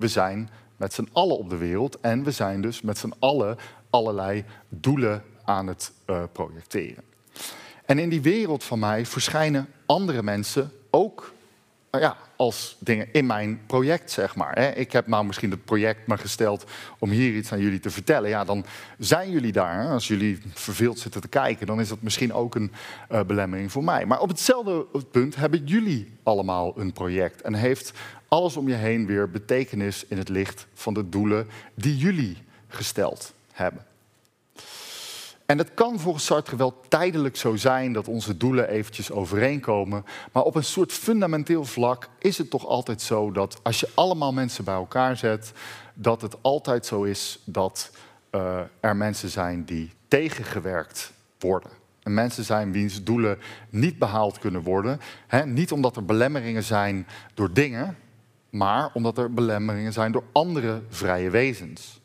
[0.00, 3.56] We zijn met z'n allen op de wereld en we zijn dus met z'n allen
[3.90, 7.04] allerlei doelen aan het uh, projecteren.
[7.86, 11.32] En in die wereld van mij verschijnen andere mensen ook
[11.90, 14.76] nou ja, als dingen in mijn project, zeg maar.
[14.76, 16.64] Ik heb nou misschien het project me gesteld
[16.98, 18.28] om hier iets aan jullie te vertellen.
[18.28, 18.64] Ja, dan
[18.98, 19.88] zijn jullie daar.
[19.88, 22.72] Als jullie verveeld zitten te kijken, dan is dat misschien ook een
[23.12, 24.06] uh, belemmering voor mij.
[24.06, 27.40] Maar op hetzelfde punt hebben jullie allemaal een project.
[27.42, 27.92] En heeft
[28.28, 32.36] alles om je heen weer betekenis in het licht van de doelen die jullie
[32.68, 33.84] gesteld hebben.
[35.50, 40.04] En het kan volgens Sartre wel tijdelijk zo zijn dat onze doelen eventjes overeenkomen.
[40.32, 44.32] Maar op een soort fundamenteel vlak is het toch altijd zo dat als je allemaal
[44.32, 45.52] mensen bij elkaar zet,
[45.94, 47.90] dat het altijd zo is dat
[48.30, 51.70] uh, er mensen zijn die tegengewerkt worden.
[52.02, 53.38] En mensen zijn wiens doelen
[53.70, 55.00] niet behaald kunnen worden.
[55.44, 57.96] Niet omdat er belemmeringen zijn door dingen,
[58.50, 62.00] maar omdat er belemmeringen zijn door andere vrije wezens.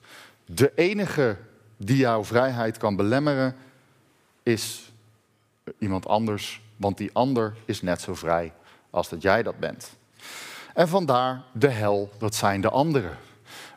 [0.46, 1.38] De enige
[1.78, 3.56] die jouw vrijheid kan belemmeren,
[4.44, 4.92] is
[5.78, 8.54] iemand anders, want die ander is net zo vrij
[8.90, 9.98] als dat jij dat bent.
[10.74, 13.18] En vandaar de hel, dat zijn de anderen.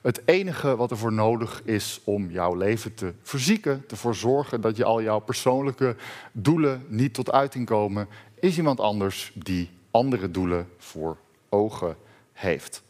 [0.02, 4.84] Het enige wat ervoor nodig is om jouw leven te verzieken, ervoor zorgen dat je
[4.84, 5.96] al jouw persoonlijke
[6.32, 8.08] doelen niet tot uiting komen,
[8.40, 11.16] is iemand anders die andere doelen voor
[11.48, 11.96] ogen
[12.32, 12.82] heeft.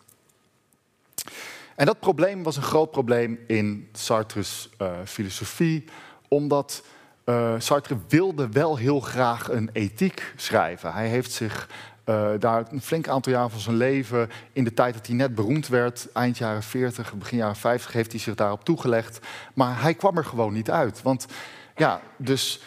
[1.78, 5.84] En dat probleem was een groot probleem in Sartre's uh, filosofie,
[6.28, 6.82] omdat
[7.24, 10.92] uh, Sartre wilde wel heel graag een ethiek schrijven.
[10.92, 11.68] Hij heeft zich
[12.04, 15.34] uh, daar een flink aantal jaar van zijn leven, in de tijd dat hij net
[15.34, 19.18] beroemd werd, eind jaren 40, begin jaren 50, heeft hij zich daarop toegelegd.
[19.54, 21.02] Maar hij kwam er gewoon niet uit.
[21.02, 21.26] Want
[21.76, 22.60] ja, dus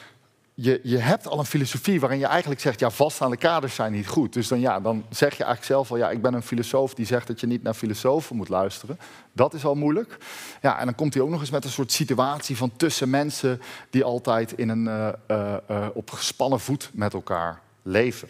[0.53, 4.07] je, je hebt al een filosofie waarin je eigenlijk zegt, ja, vaststaande kaders zijn niet
[4.07, 4.33] goed.
[4.33, 7.05] Dus dan, ja, dan zeg je eigenlijk zelf al, ja, ik ben een filosoof die
[7.05, 8.99] zegt dat je niet naar filosofen moet luisteren.
[9.31, 10.17] Dat is al moeilijk.
[10.61, 13.61] Ja, en dan komt hij ook nog eens met een soort situatie van tussen mensen
[13.89, 18.29] die altijd in een, uh, uh, uh, op gespannen voet met elkaar leven.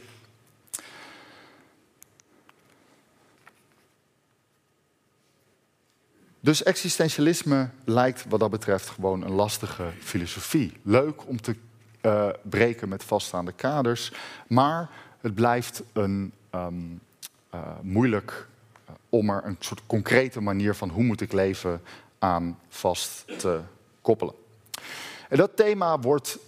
[6.40, 10.74] Dus existentialisme lijkt wat dat betreft gewoon een lastige filosofie.
[10.84, 11.56] Leuk om te
[12.02, 14.14] uh, breken met vaststaande kaders.
[14.48, 17.02] Maar het blijft een um,
[17.54, 18.48] uh, moeilijk
[18.90, 21.82] uh, om er een soort concrete manier van hoe moet ik leven
[22.20, 23.60] aan vast te
[24.02, 24.34] koppelen.
[25.30, 26.40] En dat thema wordt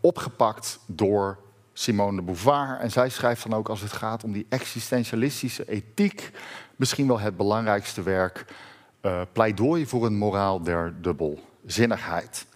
[0.00, 1.38] opgepakt door
[1.72, 2.78] Simone de Beauvoir.
[2.78, 6.30] En zij schrijft dan ook als het gaat om die existentialistische ethiek,
[6.76, 8.44] misschien wel het belangrijkste werk,
[9.32, 12.46] pleidooi voor een moraal der dubbelzinnigheid.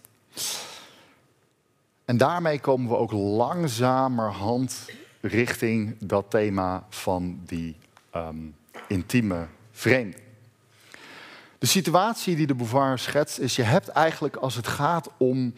[2.09, 4.85] En daarmee komen we ook langzamerhand
[5.21, 7.75] richting dat thema van die
[8.15, 8.55] um,
[8.87, 10.17] intieme vreemde.
[11.59, 15.53] De situatie die de Beauvoir schetst is, je hebt eigenlijk als het gaat om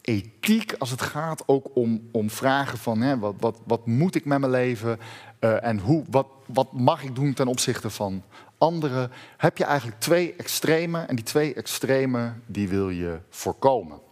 [0.00, 4.24] ethiek, als het gaat ook om, om vragen van hè, wat, wat, wat moet ik
[4.24, 4.98] met mijn leven
[5.40, 8.22] uh, en hoe, wat, wat mag ik doen ten opzichte van
[8.58, 14.03] anderen, heb je eigenlijk twee extremen en die twee extremen die wil je voorkomen.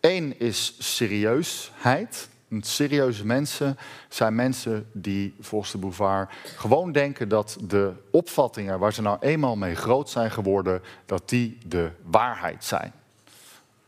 [0.00, 2.28] Eén is serieusheid.
[2.60, 9.02] Serieuze mensen zijn mensen die volgens de Bouvard gewoon denken dat de opvattingen waar ze
[9.02, 12.92] nou eenmaal mee groot zijn geworden, dat die de waarheid zijn.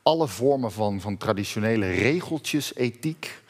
[0.02, 3.42] Alle vormen van, van traditionele regeltjes, ethiek,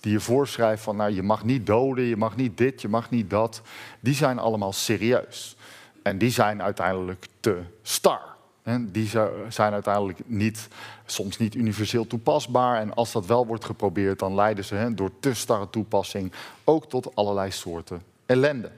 [0.00, 3.10] die je voorschrijft van nou, je mag niet doden, je mag niet dit, je mag
[3.10, 3.62] niet dat,
[4.00, 5.56] die zijn allemaal serieus.
[6.02, 8.35] En die zijn uiteindelijk te star
[8.80, 9.10] die
[9.48, 10.68] zijn uiteindelijk niet,
[11.06, 12.80] soms niet universeel toepasbaar.
[12.80, 16.32] En als dat wel wordt geprobeerd, dan leiden ze door te starre toepassing
[16.64, 18.70] ook tot allerlei soorten ellende.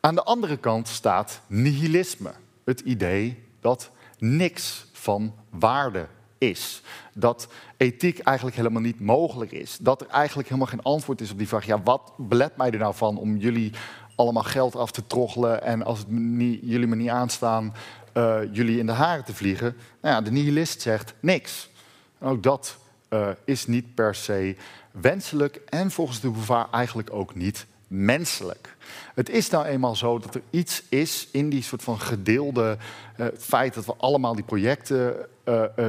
[0.00, 2.32] Aan de andere kant staat nihilisme.
[2.64, 6.06] Het idee dat niks van waarde
[6.38, 6.82] is.
[7.14, 9.78] Dat ethiek eigenlijk helemaal niet mogelijk is.
[9.80, 11.66] Dat er eigenlijk helemaal geen antwoord is op die vraag.
[11.66, 13.72] Ja, wat belet mij er nou van om jullie
[14.14, 17.74] allemaal geld af te troggelen en als het niet, jullie me niet aanstaan,
[18.16, 19.76] uh, jullie in de haren te vliegen.
[20.00, 21.70] Nou ja, de nihilist zegt niks.
[22.20, 22.76] ook dat
[23.10, 24.56] uh, is niet per se
[24.90, 28.76] wenselijk en volgens de Beauvoir eigenlijk ook niet menselijk.
[29.14, 32.76] Het is nou eenmaal zo dat er iets is in die soort van gedeelde
[33.16, 35.16] uh, feit dat we allemaal die projecten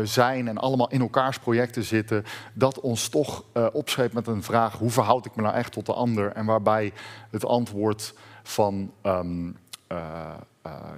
[0.04, 4.90] zijn en allemaal in elkaars projecten zitten, dat ons toch opschreef met een vraag: hoe
[4.90, 6.32] verhoud ik me nou echt tot de ander?
[6.32, 6.94] En waarbij
[7.30, 8.14] het antwoord
[8.44, 9.58] van um,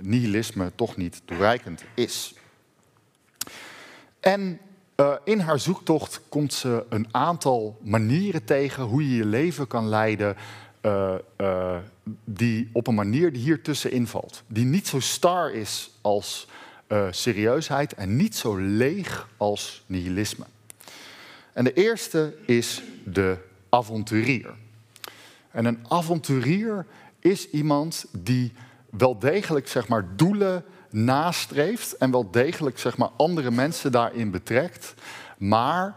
[0.02, 2.34] nihilisme toch niet toereikend is.
[4.20, 4.60] En
[4.96, 9.90] uh, in haar zoektocht komt ze een aantal manieren tegen hoe je je leven kan
[9.90, 10.36] leiden.
[10.82, 11.16] Uh,
[12.24, 14.44] die op een manier die hier tussenin valt.
[14.48, 16.48] Die niet zo star is als
[17.12, 20.46] serieusheid en niet zo leeg als nihilisme.
[21.54, 23.38] En de eerste is de
[23.70, 24.54] avonturier.
[25.52, 26.86] En een avonturier
[27.20, 28.52] is iemand die
[28.92, 34.94] wel degelijk zeg maar, doelen nastreeft en wel degelijk zeg maar, andere mensen daarin betrekt.
[35.38, 35.96] Maar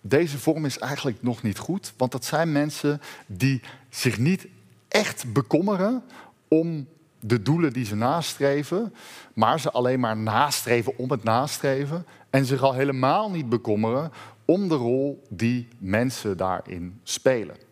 [0.00, 4.46] deze vorm is eigenlijk nog niet goed, want dat zijn mensen die zich niet
[4.88, 6.02] echt bekommeren
[6.48, 6.88] om
[7.20, 8.94] de doelen die ze nastreven,
[9.34, 14.12] maar ze alleen maar nastreven om het nastreven en zich al helemaal niet bekommeren
[14.44, 17.63] om de rol die mensen daarin spelen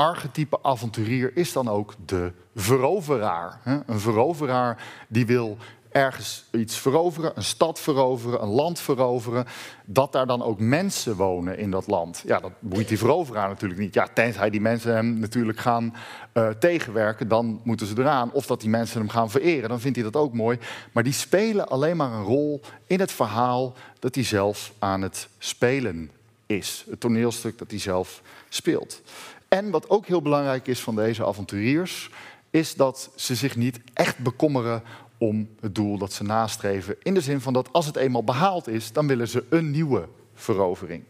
[0.00, 3.60] archetype avonturier is dan ook de veroveraar.
[3.86, 5.56] Een veroveraar die wil
[5.90, 9.46] ergens iets veroveren, een stad veroveren, een land veroveren,
[9.84, 12.22] dat daar dan ook mensen wonen in dat land.
[12.26, 13.94] Ja, dat boeit die veroveraar natuurlijk niet.
[13.94, 15.94] Ja, tenzij die mensen hem natuurlijk gaan
[16.34, 18.32] uh, tegenwerken, dan moeten ze eraan.
[18.32, 20.58] Of dat die mensen hem gaan vereren, dan vindt hij dat ook mooi.
[20.92, 25.28] Maar die spelen alleen maar een rol in het verhaal dat hij zelf aan het
[25.38, 26.10] spelen
[26.46, 26.84] is.
[26.90, 29.02] Het toneelstuk dat hij zelf speelt.
[29.50, 32.10] En wat ook heel belangrijk is van deze avonturiers,
[32.50, 34.82] is dat ze zich niet echt bekommeren
[35.18, 36.96] om het doel dat ze nastreven.
[37.02, 40.08] In de zin van dat als het eenmaal behaald is, dan willen ze een nieuwe
[40.34, 41.04] verovering.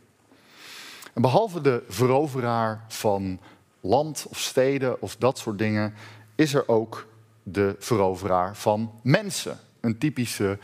[1.12, 3.40] En behalve de veroveraar van
[3.80, 5.94] land of steden of dat soort dingen,
[6.34, 7.06] is er ook
[7.42, 9.58] de veroveraar van mensen.
[9.80, 10.58] Een typische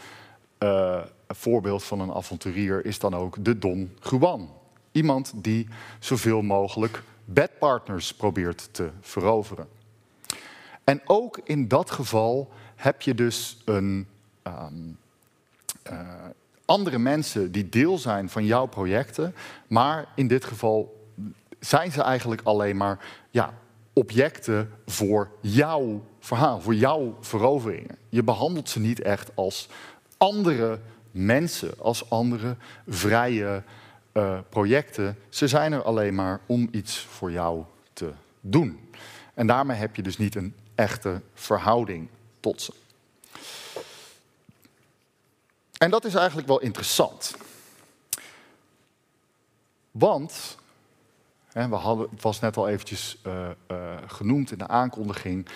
[0.58, 4.50] uh, voorbeeld van een avonturier is dan ook de Don Juan.
[4.92, 9.68] Iemand die zoveel mogelijk bedpartners probeert te veroveren.
[10.84, 14.06] En ook in dat geval heb je dus een,
[14.42, 14.98] um,
[15.90, 16.00] uh,
[16.64, 19.34] andere mensen die deel zijn van jouw projecten,
[19.66, 21.06] maar in dit geval
[21.60, 23.54] zijn ze eigenlijk alleen maar ja,
[23.92, 27.96] objecten voor jouw verhaal, voor jouw veroveringen.
[28.08, 29.68] Je behandelt ze niet echt als
[30.16, 30.78] andere
[31.10, 33.62] mensen, als andere vrije
[34.16, 35.18] uh, projecten.
[35.28, 38.90] Ze zijn er alleen maar om iets voor jou te doen.
[39.34, 42.08] En daarmee heb je dus niet een echte verhouding
[42.40, 42.72] tot ze.
[45.78, 47.36] En dat is eigenlijk wel interessant.
[49.90, 50.56] Want,
[51.52, 55.48] hè, we hadden, het was net al eventjes uh, uh, genoemd in de aankondiging,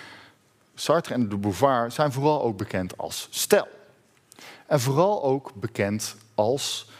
[0.75, 3.69] Sartre en de Beauvoir zijn vooral ook bekend als stel.
[4.67, 6.91] En vooral ook bekend als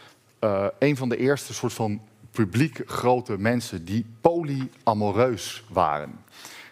[0.41, 2.01] uh, een van de eerste soort van
[2.31, 6.19] publiek grote mensen die polyamoreus waren.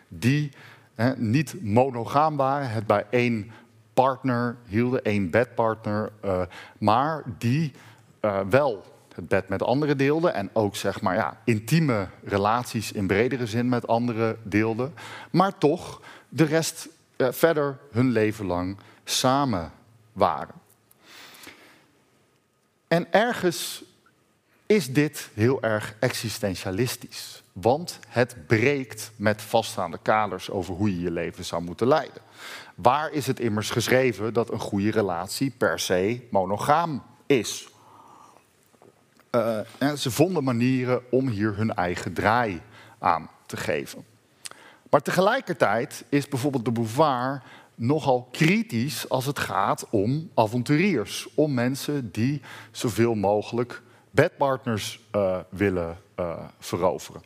[0.08, 0.52] Die
[1.16, 3.52] niet monogaam waren, het bij één
[3.94, 6.42] partner hielden, één bedpartner, uh,
[6.78, 7.72] maar die
[8.22, 8.84] uh, wel
[9.16, 13.70] het bed met anderen deelden en ook zeg maar ja, intieme relaties in bredere zin
[13.70, 14.94] met anderen deelden,
[15.32, 19.72] maar toch de rest verder hun leven lang samen
[20.14, 20.56] waren.
[22.90, 23.84] En ergens
[24.66, 27.44] is dit heel erg existentialistisch.
[27.54, 32.22] Want het breekt met vaststaande kaders over hoe je je leven zou moeten leiden.
[32.76, 37.70] Waar is het immers geschreven dat een goede relatie per se monogaam is?
[39.32, 39.60] Uh,
[39.98, 42.62] ze vonden manieren om hier hun eigen draai
[43.00, 44.06] aan te geven.
[44.90, 47.42] Maar tegelijkertijd is bijvoorbeeld de Beauvoir
[47.80, 51.28] nogal kritisch als het gaat om avonturiers.
[51.36, 57.22] Om mensen die zoveel mogelijk bedpartners uh, willen uh, veroveren.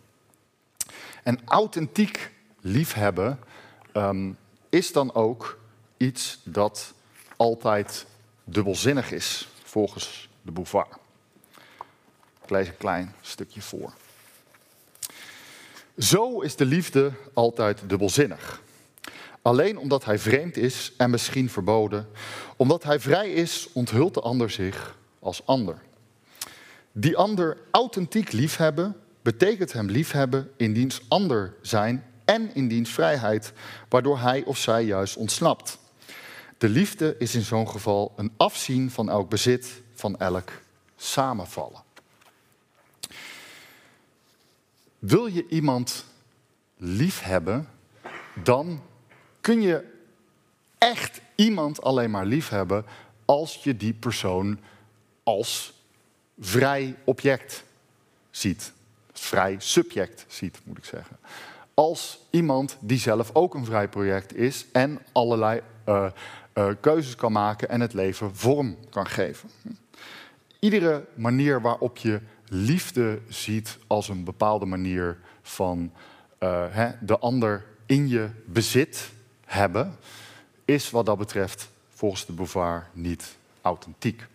[1.24, 3.40] En authentiek liefhebben
[3.94, 4.38] um,
[4.70, 5.60] is dan ook
[5.98, 6.94] iets dat
[7.38, 8.06] altijd
[8.44, 10.88] dubbelzinnig is, volgens de Beauvoir.
[12.44, 13.94] Ik lees een klein stukje voor.
[15.98, 18.62] Zo is de liefde altijd dubbelzinnig.
[19.44, 22.08] Alleen omdat hij vreemd is en misschien verboden.
[22.56, 25.82] Omdat hij vrij is, onthult de ander zich als ander.
[26.92, 33.54] Die ander authentiek liefhebben betekent hem liefhebben in diens ander zijn en in diens vrijheid,
[33.90, 35.78] waardoor hij of zij juist ontsnapt.
[36.58, 40.52] De liefde is in zo'n geval een afzien van elk bezit, van elk
[40.96, 41.84] samenvallen.
[45.00, 46.06] Wil je iemand
[46.78, 47.68] liefhebben,
[48.44, 48.82] dan
[49.44, 49.84] kun je
[50.78, 52.86] echt iemand alleen maar liefhebben
[53.26, 54.60] als je die persoon
[55.24, 55.74] als
[56.40, 57.64] vrij object
[58.32, 58.72] ziet.
[59.14, 61.18] Vrij subject ziet, moet ik zeggen.
[61.74, 66.06] Als iemand die zelf ook een vrij project is en allerlei uh,
[66.54, 69.50] uh, keuzes kan maken en het leven vorm kan geven.
[70.60, 75.92] Iedere manier waarop je liefde ziet als een bepaalde manier van
[76.40, 79.12] uh, hè, de ander in je bezit
[79.54, 79.98] hebben,
[80.66, 84.26] is wat dat betreft volgens de Beauvoir niet authentiek.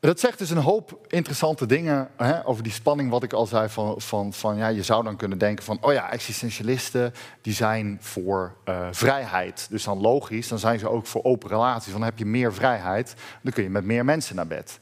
[0.00, 3.68] Dat zegt dus een hoop interessante dingen hè, over die spanning, wat ik al zei.
[3.68, 7.98] Van, van, van, ja, je zou dan kunnen denken van, oh ja, existentialisten die zijn
[8.00, 9.66] voor uh, vrijheid.
[9.70, 11.92] Dus dan logisch, dan zijn ze ook voor open relaties.
[11.92, 14.78] Dan heb je meer vrijheid, dan kun je met meer mensen naar bed.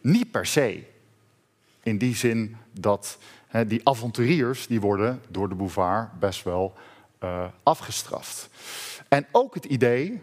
[0.00, 0.84] Niet per se.
[1.82, 3.18] In die zin dat
[3.62, 6.74] die avonturiers, die worden door de Bouvard best wel
[7.24, 8.48] uh, afgestraft.
[9.08, 10.22] En ook het idee,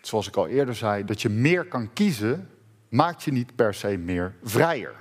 [0.00, 2.50] zoals ik al eerder zei, dat je meer kan kiezen,
[2.88, 4.94] maakt je niet per se meer vrijer.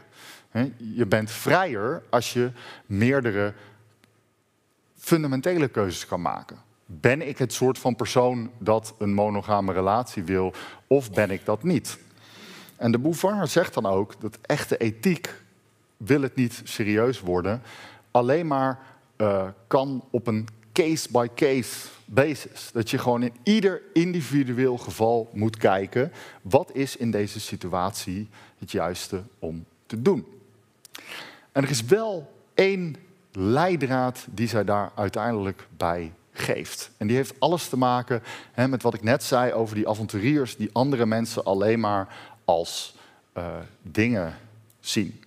[0.78, 2.52] Je bent vrijer als je
[2.86, 3.54] meerdere
[4.98, 6.58] fundamentele keuzes kan maken.
[6.86, 10.54] Ben ik het soort van persoon dat een monogame relatie wil,
[10.88, 11.98] of ben ik dat niet?
[12.76, 15.43] En de Bouvard zegt dan ook dat echte ethiek
[16.06, 17.62] wil het niet serieus worden,
[18.12, 18.80] alleen maar
[19.18, 22.70] uh, kan op een case-by-case basis.
[22.74, 28.72] Dat je gewoon in ieder individueel geval moet kijken, wat is in deze situatie het
[28.72, 30.26] juiste om te doen.
[31.51, 32.95] En er is wel één
[33.32, 36.91] leidraad die zij daar uiteindelijk bij geeft.
[36.97, 40.56] En die heeft alles te maken hè, met wat ik net zei over die avonturiers
[40.56, 42.08] die andere mensen alleen maar
[42.45, 42.95] als
[43.38, 43.45] uh,
[43.82, 44.36] dingen
[44.80, 45.23] zien.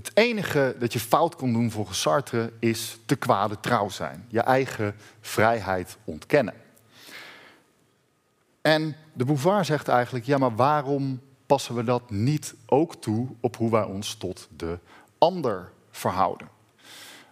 [0.00, 4.26] Het enige dat je fout kon doen volgens Sartre is te kwade trouw zijn.
[4.28, 6.54] Je eigen vrijheid ontkennen.
[8.60, 13.56] En de Bouvard zegt eigenlijk, ja maar waarom passen we dat niet ook toe op
[13.56, 14.78] hoe wij ons tot de
[15.18, 16.48] ander verhouden?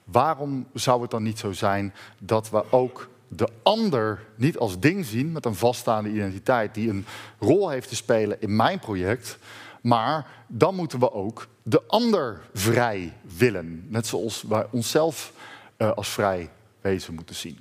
[0.04, 5.04] Waarom zou het dan niet zo zijn dat we ook de ander niet als ding
[5.04, 7.06] zien met een vaststaande identiteit die een
[7.38, 9.38] rol heeft te spelen in mijn project,
[9.88, 13.86] maar dan moeten we ook de ander vrij willen.
[13.88, 15.32] Net zoals wij onszelf
[15.78, 17.58] uh, als vrij wezen moeten zien.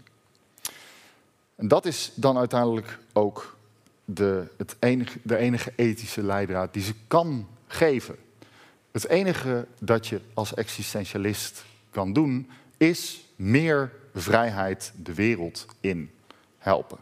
[1.55, 3.57] En dat is dan uiteindelijk ook
[4.05, 8.15] de, het enige, de enige ethische leidraad die ze kan geven.
[8.91, 16.11] Het enige dat je als existentialist kan doen, is meer vrijheid de wereld in
[16.57, 16.97] helpen.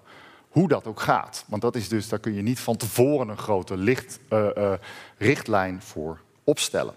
[0.56, 1.45] Hoe dat ook gaat.
[1.47, 4.74] Want dat is dus, daar kun je niet van tevoren een grote licht, uh, uh,
[5.18, 6.93] richtlijn voor opstellen.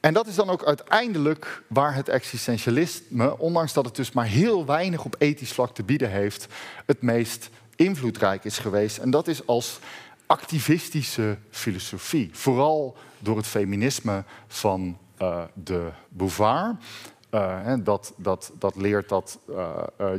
[0.00, 4.66] En dat is dan ook uiteindelijk waar het existentialisme, ondanks dat het dus maar heel
[4.66, 6.46] weinig op ethisch vlak te bieden heeft,
[6.86, 8.98] het meest invloedrijk is geweest.
[8.98, 9.78] En dat is als
[10.26, 12.30] activistische filosofie.
[12.32, 16.76] Vooral door het feminisme van uh, de Beauvoir.
[17.30, 19.38] Uh, dat, dat, dat leert dat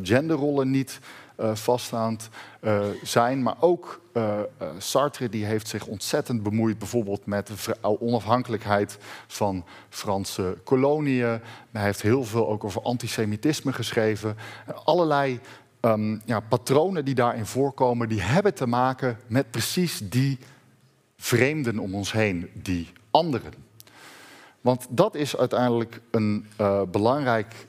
[0.01, 0.99] genderrollen niet
[1.37, 2.29] vaststaand
[2.61, 3.43] uh, zijn.
[3.43, 4.39] Maar ook uh,
[4.77, 11.39] Sartre die heeft zich ontzettend bemoeid bijvoorbeeld met de onafhankelijkheid van Franse koloniën.
[11.71, 14.37] Hij heeft heel veel ook over antisemitisme geschreven.
[14.83, 15.39] Allerlei
[15.81, 20.39] um, ja, patronen die daarin voorkomen, die hebben te maken met precies die
[21.17, 23.53] vreemden om ons heen, die anderen.
[24.61, 26.47] Want dat is uiteindelijk een
[26.91, 27.67] belangrijk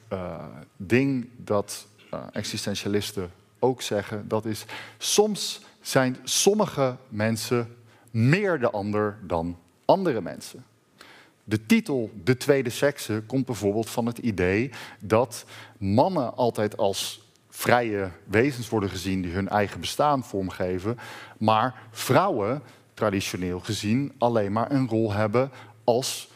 [0.76, 1.86] ding dat
[2.32, 4.28] existentialisten ook zeggen.
[4.28, 4.64] Dat is,
[4.98, 7.76] soms zijn sommige mensen
[8.10, 10.64] meer de ander dan andere mensen.
[11.44, 15.44] De titel De Tweede Sekse komt bijvoorbeeld van het idee dat
[15.78, 20.98] mannen altijd als vrije wezens worden gezien die hun eigen bestaan vormgeven,
[21.38, 22.62] maar vrouwen
[22.94, 25.50] traditioneel gezien alleen maar een rol hebben
[25.84, 26.28] als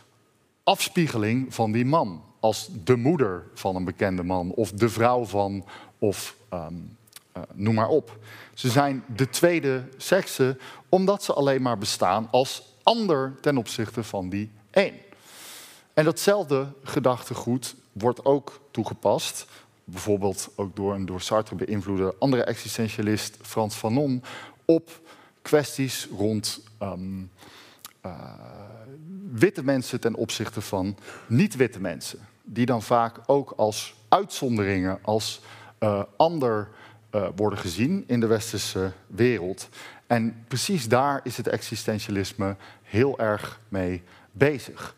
[0.64, 2.22] afspiegeling van die man.
[2.40, 5.64] Als de moeder van een bekende man, of de vrouw van,
[5.98, 6.96] of um,
[7.36, 8.18] uh, noem maar op.
[8.54, 10.56] Ze zijn de tweede sekse
[10.88, 14.94] omdat ze alleen maar bestaan als ander ten opzichte van die één.
[15.94, 19.46] En datzelfde gedachtegoed wordt ook toegepast,
[19.84, 24.22] bijvoorbeeld ook door een door Sartre beïnvloede andere existentialist Frans Fanon,
[24.64, 25.00] op
[25.42, 27.30] kwesties rond um,
[28.06, 28.12] uh,
[29.32, 32.18] witte mensen ten opzichte van niet-witte mensen.
[32.42, 35.40] Die dan vaak ook als uitzonderingen, als
[35.80, 36.68] uh, ander
[37.14, 39.68] uh, worden gezien in de westerse wereld.
[40.06, 44.02] En precies daar is het existentialisme heel erg mee
[44.32, 44.94] bezig.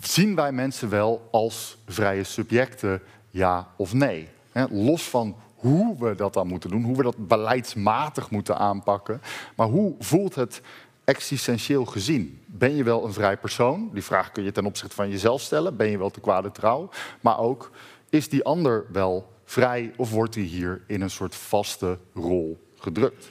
[0.00, 4.28] Zien wij mensen wel als vrije subjecten, ja of nee?
[4.70, 9.20] los van hoe we dat dan moeten doen, hoe we dat beleidsmatig moeten aanpakken,
[9.56, 10.60] maar hoe voelt het
[11.04, 12.42] existentieel gezien?
[12.46, 13.90] Ben je wel een vrij persoon?
[13.92, 15.76] Die vraag kun je ten opzichte van jezelf stellen.
[15.76, 16.88] Ben je wel te kwade trouw?
[17.20, 17.70] Maar ook,
[18.08, 23.28] is die ander wel vrij of wordt hij hier in een soort vaste rol gedrukt?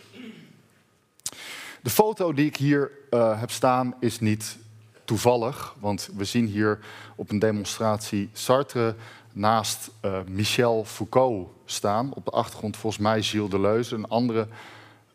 [1.82, 4.58] De foto die ik hier uh, heb staan is niet
[5.06, 6.80] toevallig, want we zien hier
[7.16, 8.96] op een demonstratie Sartre
[9.32, 12.14] naast uh, Michel Foucault staan.
[12.14, 14.48] Op de achtergrond volgens mij Gilles Deleuze, een andere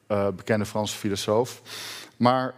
[0.09, 1.63] uh, bekende Franse filosoof.
[2.17, 2.55] Maar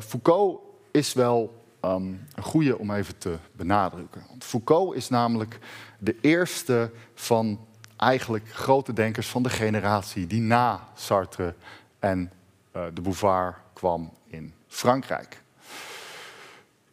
[0.00, 0.60] Foucault
[0.90, 4.24] is wel um, een goede om even te benadrukken.
[4.28, 5.58] Want Foucault is namelijk
[5.98, 7.66] de eerste van
[7.96, 11.54] eigenlijk grote denkers van de generatie die na Sartre
[11.98, 12.32] en
[12.76, 15.42] uh, de Beauvoir kwam in Frankrijk.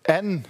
[0.01, 0.45] En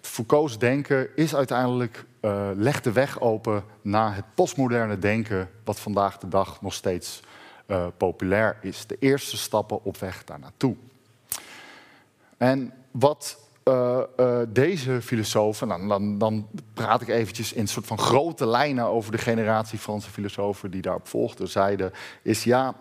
[0.00, 6.18] Foucault's denken is uiteindelijk uh, legt de weg open naar het postmoderne denken, wat vandaag
[6.18, 7.20] de dag nog steeds
[7.66, 8.86] uh, populair is.
[8.86, 10.76] De eerste stappen op weg daar naartoe.
[12.36, 13.38] En wat
[13.68, 18.84] uh, uh, deze filosofen, nou, dan, dan, praat ik eventjes in soort van grote lijnen
[18.84, 21.92] over de generatie Franse filosofen die daarop volgden, zeiden,
[22.22, 22.74] is ja,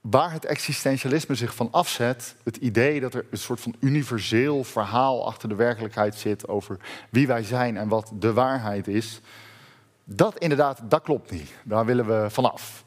[0.00, 5.26] waar het existentialisme zich van afzet, het idee dat er een soort van universeel verhaal
[5.26, 6.76] achter de werkelijkheid zit over
[7.10, 9.20] wie wij zijn en wat de waarheid is,
[10.04, 11.52] dat inderdaad, dat klopt niet.
[11.64, 12.84] Daar willen we vanaf.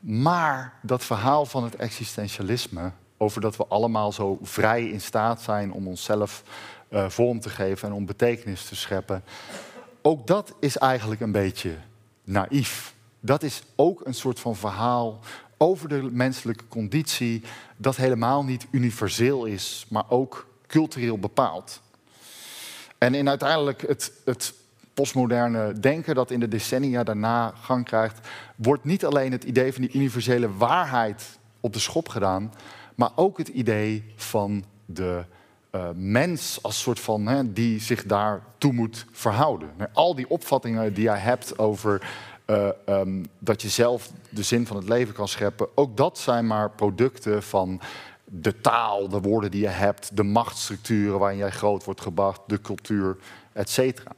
[0.00, 5.72] Maar dat verhaal van het existentialisme, over dat we allemaal zo vrij in staat zijn
[5.72, 6.42] om onszelf
[6.88, 9.24] uh, vorm te geven en om betekenis te scheppen,
[10.02, 11.76] ook dat is eigenlijk een beetje
[12.24, 12.94] naïef.
[13.20, 15.20] Dat is ook een soort van verhaal
[15.56, 17.42] over de menselijke conditie,
[17.76, 21.80] dat helemaal niet universeel is, maar ook cultureel bepaald.
[22.98, 24.54] En in uiteindelijk het, het
[24.94, 29.82] postmoderne denken dat in de decennia daarna gang krijgt, wordt niet alleen het idee van
[29.82, 32.52] die universele waarheid op de schop gedaan,
[33.02, 35.24] maar ook het idee van de
[35.72, 39.68] uh, mens als soort van hè, die zich daartoe moet verhouden.
[39.92, 42.10] Al die opvattingen die jij hebt over
[42.46, 46.46] uh, um, dat je zelf de zin van het leven kan scheppen, ook dat zijn
[46.46, 47.80] maar producten van
[48.24, 52.60] de taal, de woorden die je hebt, de machtsstructuren waarin jij groot wordt gebracht, de
[52.60, 53.16] cultuur,
[53.52, 54.12] et cetera.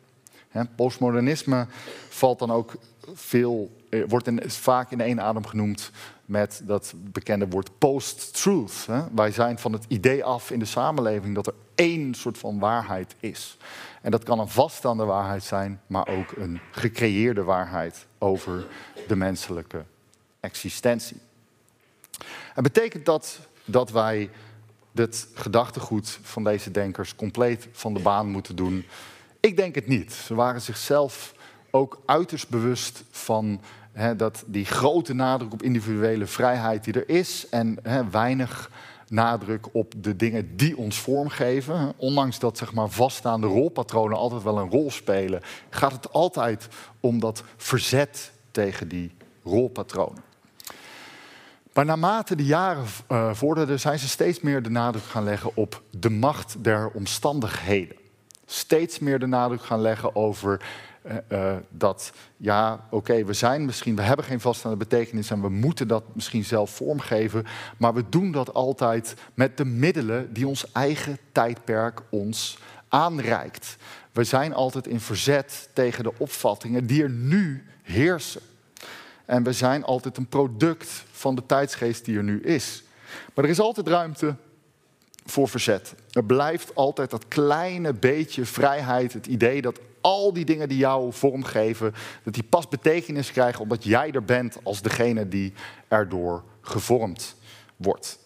[0.76, 1.66] Postmodernisme
[2.08, 2.74] valt dan ook
[3.14, 5.90] veel, eh, wordt vaak in één adem genoemd
[6.26, 8.86] met dat bekende woord post-truth.
[9.14, 13.14] Wij zijn van het idee af in de samenleving dat er één soort van waarheid
[13.20, 13.56] is.
[14.02, 18.66] En dat kan een vaststaande waarheid zijn, maar ook een gecreëerde waarheid over
[19.08, 19.84] de menselijke
[20.40, 21.20] existentie.
[22.54, 24.30] En betekent dat dat wij
[24.94, 28.86] het gedachtegoed van deze denkers compleet van de baan moeten doen?
[29.40, 30.12] Ik denk het niet.
[30.12, 31.34] Ze waren zichzelf
[31.70, 33.60] ook uiterst bewust van
[34.16, 37.78] dat die grote nadruk op individuele vrijheid die er is en
[38.10, 38.70] weinig
[39.08, 41.92] nadruk op de dingen die ons vormgeven.
[41.96, 45.40] Ondanks dat zeg maar, vaststaande rolpatronen altijd wel een rol spelen,
[45.70, 46.68] gaat het altijd
[47.00, 49.12] om dat verzet tegen die
[49.44, 50.22] rolpatronen.
[51.72, 55.82] Maar naarmate de jaren uh, vorderden, zijn ze steeds meer de nadruk gaan leggen op
[55.90, 57.96] de macht der omstandigheden.
[58.46, 60.60] Steeds meer de nadruk gaan leggen over
[61.28, 65.88] uh, dat, ja, oké, we zijn misschien, we hebben geen vaststaande betekenis en we moeten
[65.88, 67.46] dat misschien zelf vormgeven,
[67.76, 73.76] maar we doen dat altijd met de middelen die ons eigen tijdperk ons aanreikt.
[74.12, 78.40] We zijn altijd in verzet tegen de opvattingen die er nu heersen.
[79.24, 82.82] En we zijn altijd een product van de tijdsgeest die er nu is.
[83.34, 84.36] Maar er is altijd ruimte
[85.24, 85.94] voor verzet.
[86.12, 91.12] Er blijft altijd dat kleine beetje vrijheid, het idee dat al die dingen die jou
[91.12, 95.52] vormgeven, dat die pas betekenis krijgen omdat jij er bent als degene die
[95.88, 97.36] erdoor gevormd
[97.76, 98.18] wordt.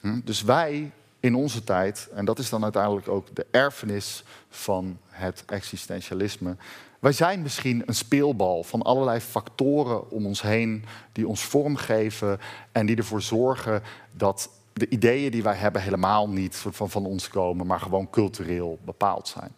[0.00, 0.20] Hm?
[0.24, 0.90] Dus wij
[1.20, 6.56] in onze tijd, en dat is dan uiteindelijk ook de erfenis van het existentialisme,
[6.98, 12.40] wij zijn misschien een speelbal van allerlei factoren om ons heen die ons vormgeven
[12.72, 17.28] en die ervoor zorgen dat de ideeën die wij hebben helemaal niet van, van ons
[17.28, 19.52] komen, maar gewoon cultureel bepaald zijn.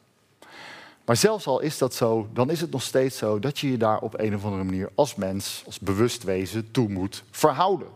[1.07, 3.77] Maar zelfs al is dat zo, dan is het nog steeds zo dat je je
[3.77, 7.89] daar op een of andere manier als mens, als bewust wezen, toe moet verhouden.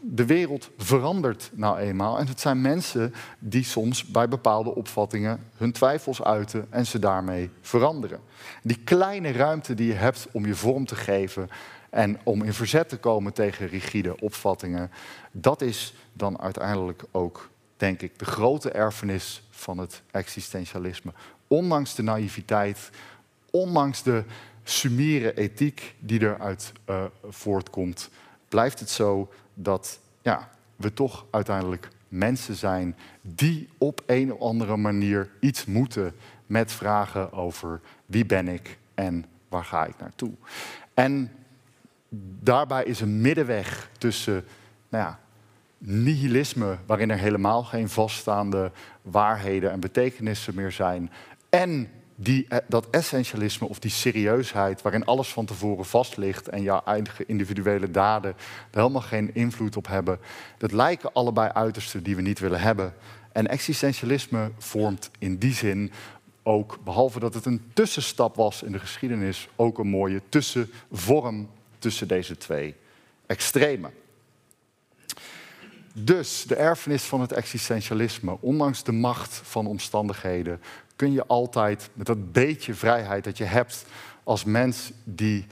[0.00, 5.72] De wereld verandert nou eenmaal en het zijn mensen die soms bij bepaalde opvattingen hun
[5.72, 8.20] twijfels uiten en ze daarmee veranderen.
[8.62, 11.48] Die kleine ruimte die je hebt om je vorm te geven
[11.90, 14.90] en om in verzet te komen tegen rigide opvattingen,
[15.32, 21.12] dat is dan uiteindelijk ook denk ik, de grote erfenis van het existentialisme.
[21.46, 22.90] Ondanks de naïviteit,
[23.50, 24.24] ondanks de
[24.64, 28.10] sumiere ethiek die eruit uh, voortkomt,
[28.48, 34.76] blijft het zo dat ja, we toch uiteindelijk mensen zijn die op een of andere
[34.76, 36.14] manier iets moeten
[36.46, 40.32] met vragen over wie ben ik en waar ga ik naartoe.
[40.94, 41.30] En
[42.40, 44.44] daarbij is een middenweg tussen
[44.88, 45.18] nou ja,
[45.78, 48.72] nihilisme, waarin er helemaal geen vaststaande
[49.02, 51.10] waarheden en betekenissen meer zijn,
[51.56, 56.62] en die, eh, dat essentialisme of die serieusheid, waarin alles van tevoren vast ligt en
[56.62, 58.34] jouw eigen individuele daden
[58.70, 60.18] er helemaal geen invloed op hebben,
[60.58, 62.94] dat lijken allebei uitersten die we niet willen hebben.
[63.32, 65.92] En existentialisme vormt in die zin
[66.42, 71.48] ook, behalve dat het een tussenstap was in de geschiedenis, ook een mooie tussenvorm
[71.78, 72.74] tussen deze twee
[73.26, 73.92] extremen.
[75.92, 80.60] Dus de erfenis van het existentialisme, ondanks de macht van omstandigheden,
[80.96, 83.84] kun je altijd met dat beetje vrijheid dat je hebt
[84.24, 85.46] als mens die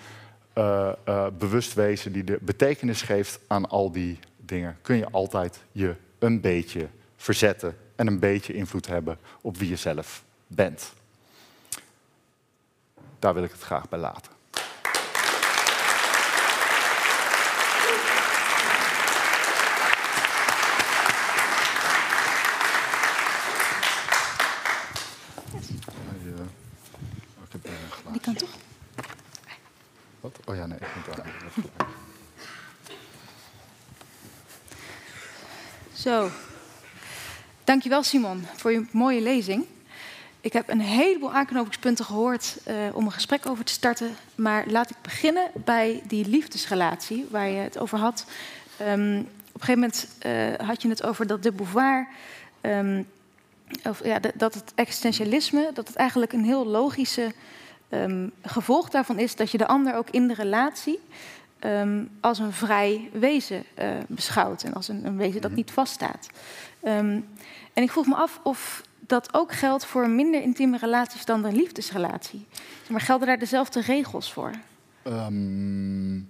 [0.58, 0.92] uh,
[1.38, 6.40] bewust wezen, die de betekenis geeft aan al die dingen, kun je altijd je een
[6.40, 10.92] beetje verzetten en een beetje invloed hebben op wie je zelf bent.
[13.18, 14.32] Daar wil ik het graag bij laten.
[28.12, 28.50] Die kan toch?
[30.20, 30.38] Wat?
[30.44, 31.26] Oh ja, nee, ik moet daar.
[36.04, 36.30] Zo.
[37.64, 39.64] Dankjewel Simon voor je mooie lezing.
[40.40, 44.16] Ik heb een heleboel aanknopingspunten gehoord uh, om een gesprek over te starten.
[44.34, 48.26] Maar laat ik beginnen bij die liefdesrelatie waar je het over had.
[48.80, 52.08] Um, op een gegeven moment uh, had je het over dat de Beauvoir...
[52.60, 53.06] Um,
[53.84, 57.32] of, ja, dat het existentialisme, dat het eigenlijk een heel logische
[57.90, 59.36] um, gevolg daarvan is...
[59.36, 61.00] dat je de ander ook in de relatie
[62.20, 64.62] als een vrij wezen uh, beschouwt.
[64.62, 66.28] En als een, een wezen dat niet vaststaat.
[66.82, 71.56] en ik vroeg me af of dat ook geldt voor minder intieme relaties dan een
[71.56, 72.46] liefdesrelatie.
[72.88, 74.50] Maar gelden daar dezelfde regels voor?
[75.06, 76.28] Um,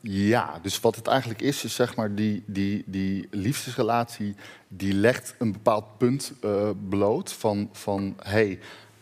[0.00, 4.34] ja, dus wat het eigenlijk is, is zeg maar die, die, die liefdesrelatie
[4.68, 8.58] die legt een bepaald punt uh, bloot van, van hey,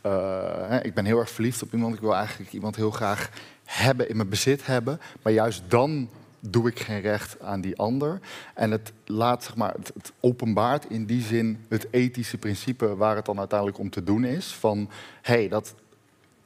[0.06, 3.30] uh, ik ben heel erg verliefd op iemand, ik wil eigenlijk iemand heel graag
[3.66, 6.08] hebben in mijn bezit hebben, maar juist dan
[6.40, 8.20] doe ik geen recht aan die ander.
[8.54, 13.24] En het laat, zeg maar, het, openbaart in die zin het ethische principe waar het
[13.24, 14.46] dan uiteindelijk om te doen is.
[14.46, 14.90] Van
[15.22, 15.74] hey, dat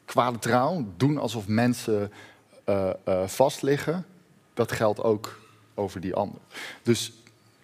[0.05, 2.13] kwade trouw, doen alsof mensen
[2.69, 4.05] uh, uh, vastliggen,
[4.55, 5.41] dat geldt ook
[5.75, 6.41] over die ander.
[6.83, 7.13] Dus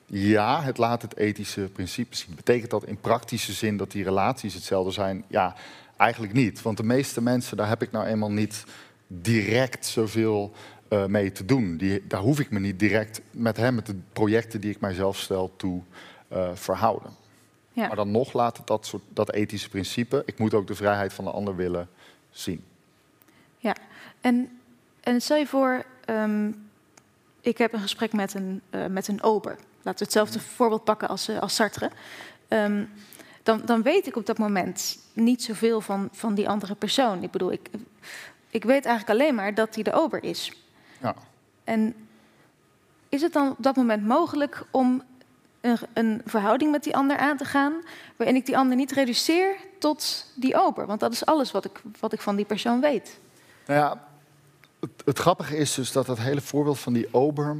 [0.06, 2.34] ja, het laat het ethische principe zien.
[2.34, 5.24] Betekent dat in praktische zin dat die relaties hetzelfde zijn?
[5.28, 5.54] Ja,
[5.96, 6.62] eigenlijk niet.
[6.62, 8.64] Want de meeste mensen, daar heb ik nou eenmaal niet
[9.06, 10.52] direct zoveel
[10.88, 11.76] uh, mee te doen.
[11.76, 15.18] Die, daar hoef ik me niet direct met hem, met de projecten die ik mijzelf
[15.18, 15.80] stel, toe
[16.32, 17.10] uh, verhouden.
[17.72, 17.86] Ja.
[17.86, 21.12] Maar dan nog laat het dat, soort, dat ethische principe, ik moet ook de vrijheid
[21.12, 21.88] van de ander willen
[22.30, 22.64] zien.
[23.58, 23.76] Ja,
[24.20, 24.58] en,
[25.00, 26.68] en stel je voor, um,
[27.40, 29.56] ik heb een gesprek met een, uh, met een ober.
[29.82, 31.90] Laten we hetzelfde voorbeeld pakken als, als Sartre.
[32.48, 32.90] Um,
[33.42, 37.22] dan, dan weet ik op dat moment niet zoveel van, van die andere persoon.
[37.22, 37.70] Ik bedoel, ik,
[38.50, 40.52] ik weet eigenlijk alleen maar dat hij de ober is.
[41.00, 41.14] Ja.
[41.64, 41.94] En
[43.08, 45.02] is het dan op dat moment mogelijk om
[45.60, 47.72] een, een, verhouding met die ander aan te gaan,
[48.16, 50.86] waarin ik die ander niet reduceer tot die ober?
[50.86, 53.18] Want dat is alles wat ik, wat ik van die persoon weet.
[53.66, 54.06] Nou ja,
[54.80, 57.56] het, het grappige is dus dat dat hele voorbeeld van die ober,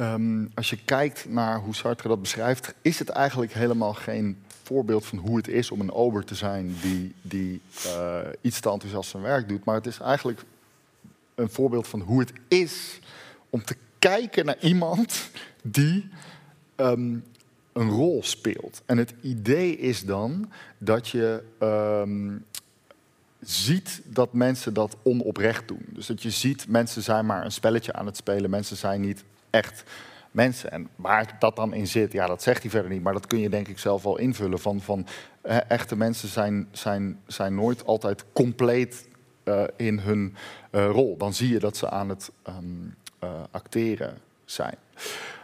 [0.00, 5.06] um, als je kijkt naar hoe Sartre dat beschrijft, is het eigenlijk helemaal geen voorbeeld
[5.06, 9.10] van hoe het is om een ober te zijn die, die uh, iets te enthousiast
[9.10, 9.64] zijn werk doet.
[9.64, 10.44] Maar het is eigenlijk
[11.34, 12.98] een voorbeeld van hoe het is
[13.50, 15.30] om te kijken naar iemand
[15.62, 16.08] die
[16.76, 17.24] um,
[17.72, 18.82] een rol speelt.
[18.86, 22.44] En het idee is dan dat je um,
[23.40, 25.84] ziet dat mensen dat onoprecht doen.
[25.88, 29.24] Dus dat je ziet, mensen zijn maar een spelletje aan het spelen, mensen zijn niet
[29.50, 29.84] echt
[30.34, 30.70] mensen.
[30.70, 33.38] En waar dat dan in zit, ja, dat zegt hij verder niet, maar dat kun
[33.38, 34.58] je denk ik zelf wel invullen.
[34.58, 35.06] Van, van
[35.68, 39.08] echte mensen zijn, zijn, zijn nooit altijd compleet
[39.44, 40.34] uh, in hun
[40.70, 41.16] uh, rol.
[41.16, 44.74] Dan zie je dat ze aan het um, uh, acteren zijn.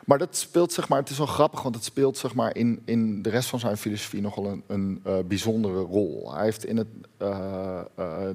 [0.05, 2.83] Maar dat speelt, zeg maar, het is wel grappig, want het speelt zeg maar, in,
[2.85, 6.35] in de rest van zijn filosofie nogal een, een bijzondere rol.
[6.35, 6.89] Hij heeft in het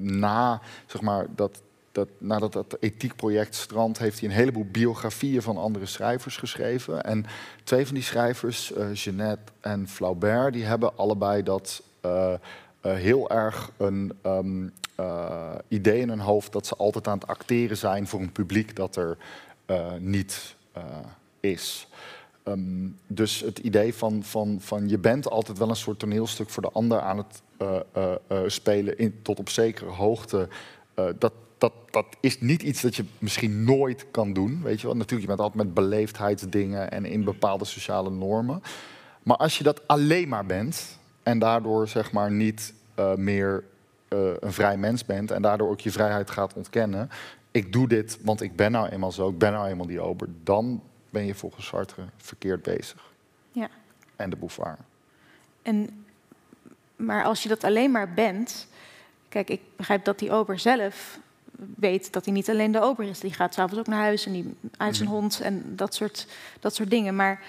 [0.02, 1.62] na zeg maar, dat
[1.96, 7.04] dat, nadat dat ethiekproject strand, heeft hij een heleboel biografieën van andere schrijvers geschreven.
[7.04, 7.24] En
[7.64, 12.34] twee van die schrijvers, uh, Jeannette en Flaubert, die hebben allebei dat uh,
[12.80, 14.72] heel erg een um,
[15.68, 18.96] idee in hun hoofd dat ze altijd aan het acteren zijn voor een publiek dat
[18.96, 19.16] er
[19.98, 20.56] niet
[21.40, 21.88] is.
[22.44, 26.62] Um, dus het idee van, van, van je bent altijd wel een soort toneelstuk voor
[26.62, 27.42] de ander aan het
[28.46, 30.48] spelen in, tot op zekere hoogte.
[31.18, 34.62] dat, dat, dat is niet iets dat je misschien nooit kan doen.
[34.62, 34.96] Weet je wel?
[34.96, 38.62] Natuurlijk, je bent altijd met beleefdheidsdingen en in bepaalde sociale normen.
[39.22, 43.64] Maar als je dat alleen maar bent en daardoor zeg maar niet uh, meer
[44.08, 47.10] uh, een vrij mens bent en daardoor ook je vrijheid gaat ontkennen.
[47.50, 50.28] Ik doe dit, want ik ben nou eenmaal zo, ik ben nou eenmaal die ober.
[50.42, 53.12] Dan ben je volgens Sartre verkeerd bezig.
[53.52, 53.68] Ja.
[54.16, 54.76] En de Beauvoir.
[55.62, 56.04] En,
[56.96, 58.66] maar als je dat alleen maar bent...
[59.28, 61.18] Kijk, ik begrijp dat die ober zelf
[61.76, 63.20] weet dat hij niet alleen de ober is.
[63.20, 65.18] Die gaat s'avonds ook naar huis en die uit zijn mhm.
[65.18, 66.26] hond en dat soort,
[66.60, 67.16] dat soort dingen.
[67.16, 67.42] Maar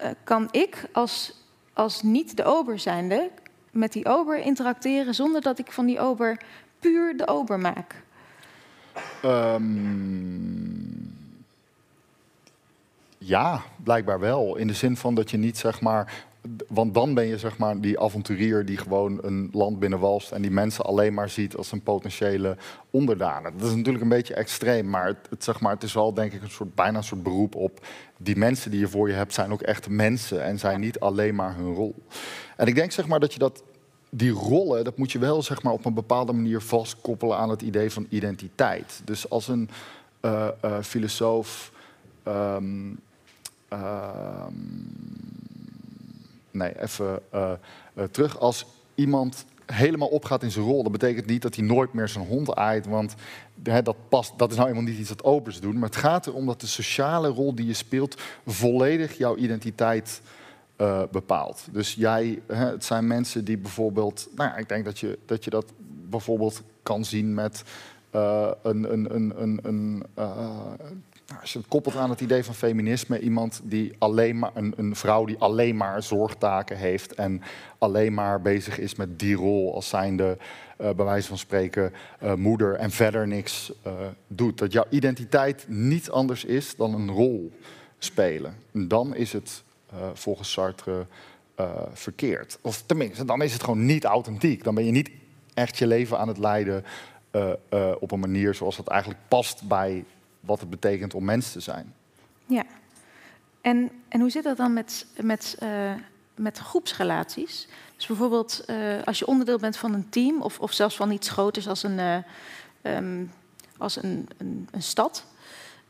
[0.00, 1.32] uh, kan ik als,
[1.72, 3.30] als niet de ober zijnde
[3.70, 6.40] met die ober interacteren zonder dat ik van die ober
[6.78, 8.02] puur de ober maak?
[9.24, 11.14] Um,
[13.18, 14.56] ja, blijkbaar wel.
[14.56, 16.26] In de zin van dat je niet zeg maar
[16.68, 20.50] want dan ben je zeg maar die avonturier die gewoon een land binnenwalst en die
[20.50, 22.56] mensen alleen maar ziet als een potentiële
[22.90, 23.52] onderdanen.
[23.58, 26.32] Dat is natuurlijk een beetje extreem, maar het, het, zeg maar, het is wel denk
[26.32, 27.86] ik een soort, bijna een soort beroep op
[28.16, 31.34] die mensen die je voor je hebt zijn ook echt mensen en zijn niet alleen
[31.34, 31.94] maar hun rol.
[32.56, 33.62] En ik denk zeg maar dat je dat
[34.10, 37.62] die rollen, dat moet je wel zeg maar, op een bepaalde manier vastkoppelen aan het
[37.62, 39.00] idee van identiteit.
[39.04, 39.70] Dus als een
[40.22, 41.72] uh, uh, filosoof.
[42.24, 42.98] Um,
[46.56, 47.52] nee, even uh,
[47.94, 48.38] uh, terug.
[48.38, 52.26] Als iemand helemaal opgaat in zijn rol, dat betekent niet dat hij nooit meer zijn
[52.26, 53.14] hond aait, want
[53.62, 55.78] hè, dat, past, dat is nou eenmaal niet iets dat obers doen.
[55.78, 60.20] Maar het gaat erom dat de sociale rol die je speelt volledig jouw identiteit
[60.80, 61.64] uh, bepaalt.
[61.70, 65.50] Dus jij, hè, het zijn mensen die bijvoorbeeld, nou ik denk dat je dat, je
[65.50, 67.62] dat bijvoorbeeld kan zien met
[68.62, 70.04] een, een, een, een
[71.26, 74.74] nou, als je het koppelt aan het idee van feminisme, iemand die alleen maar een,
[74.76, 77.42] een, vrouw die alleen maar zorgtaken heeft en
[77.78, 80.38] alleen maar bezig is met die rol als zijnde,
[80.80, 83.92] uh, bij wijze van spreken, uh, moeder en verder niks uh,
[84.26, 84.58] doet.
[84.58, 87.52] Dat jouw identiteit niet anders is dan een rol
[87.98, 88.54] spelen.
[88.72, 89.64] En dan is het
[90.14, 91.06] volgens Sartre
[91.92, 92.58] verkeerd.
[92.60, 94.64] Of tenminste, dan is het gewoon niet authentiek.
[94.64, 95.10] Dan ben je niet
[95.54, 96.84] echt je leven aan het leiden
[97.98, 100.04] op een manier zoals dat eigenlijk past bij
[100.46, 101.94] wat het betekent om mens te zijn.
[102.46, 102.64] Ja,
[103.60, 105.92] en, en hoe zit dat dan met, met, uh,
[106.34, 107.68] met groepsrelaties?
[107.96, 111.28] Dus bijvoorbeeld uh, als je onderdeel bent van een team of, of zelfs van iets
[111.28, 113.32] groters als een, uh, um,
[113.78, 115.24] als een, een, een stad,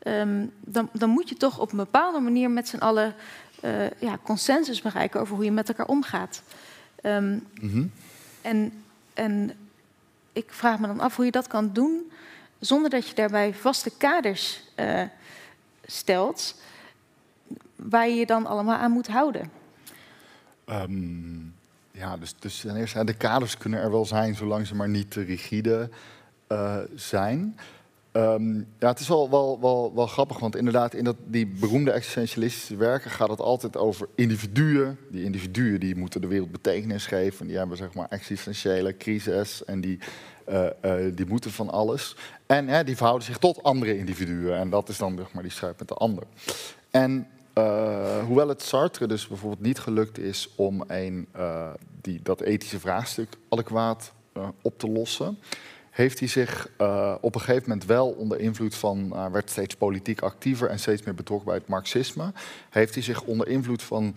[0.03, 3.15] um, dan, dan moet je toch op een bepaalde manier met z'n allen
[3.99, 6.43] ja, consensus bereiken over hoe je met elkaar omgaat.
[7.03, 7.93] Um, mm -hmm.
[8.43, 8.85] en,
[9.15, 9.53] en
[10.33, 12.11] ik vraag me dan af hoe je dat kan doen
[12.67, 15.03] zonder dat je daarbij vaste kaders uh,
[15.85, 16.55] stelt
[17.77, 19.51] waar je je dan allemaal aan moet houden.
[20.69, 21.55] Um,
[21.91, 25.11] ja, dus, dus ten eerste, de kaders kunnen er wel zijn, zolang ze maar niet
[25.11, 25.91] te rigide
[26.49, 27.57] uh, zijn.
[28.13, 31.91] Um, ja, het is wel, wel, wel, wel, grappig, want inderdaad, in dat, die beroemde
[31.91, 34.99] existentialistische werken gaat het altijd over individuen.
[35.11, 37.47] Die individuen die moeten de wereld betekenis geven.
[37.47, 39.99] Die hebben zeg maar existentiële crisis en die
[41.15, 42.17] die moeten van alles.
[42.47, 44.57] En die verhouden zich tot andere individuen.
[44.57, 46.23] En dat is dan zeg maar, die strijd met de ander.
[46.91, 47.29] En
[48.27, 51.29] hoewel het Sartre dus bijvoorbeeld niet gelukt is om een,
[52.01, 54.13] die, dat ethische vraagstuk adequaat
[54.63, 55.39] op te lossen,
[55.91, 56.69] heeft hij zich
[57.21, 61.15] op een gegeven moment wel onder invloed van, werd steeds politiek actiever en steeds meer
[61.15, 62.33] betrokken bij het marxisme,
[62.71, 64.15] heeft hij zich onder invloed van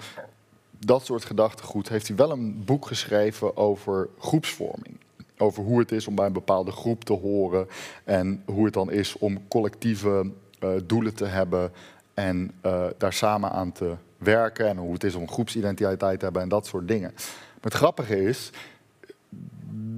[0.86, 4.98] dat soort gedachtegoed, heeft hij wel een boek geschreven over groepsvorming
[5.40, 7.68] over hoe het is om bij een bepaalde groep te horen
[8.04, 10.32] en hoe het dan is om collectieve
[10.64, 11.72] uh, doelen te hebben
[12.14, 16.42] en uh, daar samen aan te werken en hoe het is om groepsidentiteit te hebben
[16.42, 17.12] en dat soort dingen.
[17.14, 18.52] Maar het grappige is,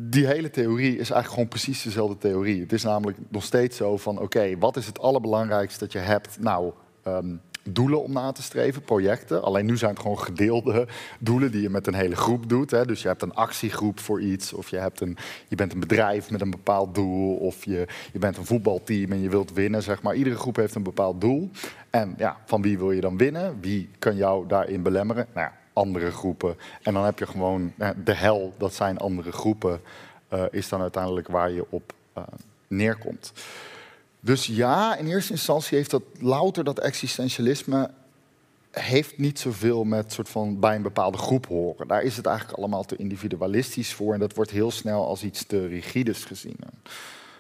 [0.10, 2.62] die hele theorie is eigenlijk gewoon precies dezelfde theorie.
[2.62, 6.40] Het is namelijk nog steeds zo van, oké, wat is het allerbelangrijkste dat je hebt?
[6.40, 6.72] Nou,
[7.08, 9.44] um, doelen om na te streven, projecten.
[9.44, 10.88] Alleen nu zijn het gewoon gedeelde
[11.20, 12.72] doelen die je met een hele groep doet.
[12.72, 12.86] Hè.
[12.86, 16.32] Dus je hebt een actiegroep voor iets, of je, hebt een, je bent een bedrijf
[16.32, 19.84] met een bepaald doel, of je, je bent een voetbalteam en je wilt winnen.
[19.84, 20.16] Zeg maar.
[20.16, 21.50] Iedere groep heeft een bepaald doel.
[21.90, 23.58] En ja, van wie wil je dan winnen?
[23.62, 25.28] Wie kan jou daarin belemmeren?
[25.34, 26.58] Nou ja, andere groepen.
[26.82, 29.82] En dan heb je gewoon de hel, dat zijn andere groepen,
[30.34, 32.24] uh, is dan uiteindelijk waar je op uh,
[32.68, 33.34] neerkomt.
[34.24, 37.92] Dus ja, in eerste instantie heeft dat louter dat existentialisme
[38.72, 41.88] heeft niet zoveel met soort van bij een bepaalde groep horen.
[41.88, 45.46] Daar is het eigenlijk allemaal te individualistisch voor en dat wordt heel snel als iets
[45.46, 46.58] te rigides gezien.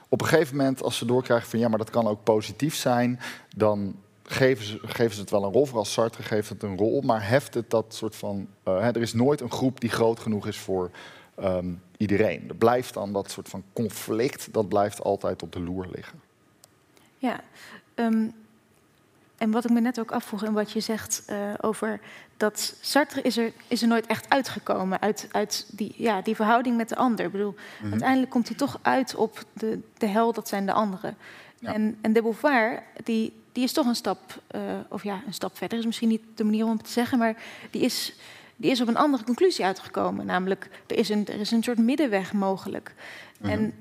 [0.09, 3.19] Op een gegeven moment, als ze doorkrijgen van ja, maar dat kan ook positief zijn,
[3.55, 5.65] dan geven ze, geven ze het wel een rol.
[5.65, 8.47] Vooral Sartre geeft het een rol, maar heft het dat soort van.
[8.67, 10.91] Uh, hè, er is nooit een groep die groot genoeg is voor
[11.39, 12.49] um, iedereen.
[12.49, 16.30] Er blijft dan dat soort van conflict, dat blijft altijd op de loer liggen.
[17.21, 17.39] Ja,
[17.95, 18.33] um,
[19.37, 21.99] en wat ik me net ook afvroeg en wat je zegt uh, over
[22.37, 26.77] dat Sartre is er, is er nooit echt uitgekomen uit, uit die, ja, die verhouding
[26.77, 27.25] met de ander.
[27.25, 27.91] Ik bedoel, mm -hmm.
[27.91, 31.17] uiteindelijk komt hij toch uit op de, de hel, dat zijn de anderen.
[31.59, 31.73] Ja.
[31.73, 35.57] En, en de Beauvoir, die, die is toch een stap, uh, of ja, een stap
[35.57, 37.35] verder is misschien niet de manier om het te zeggen, maar
[37.71, 38.13] die is,
[38.55, 40.25] die is op een andere conclusie uitgekomen.
[40.25, 42.93] Namelijk, er is een, er is een soort middenweg mogelijk.
[43.37, 43.59] Mm -hmm.
[43.59, 43.73] En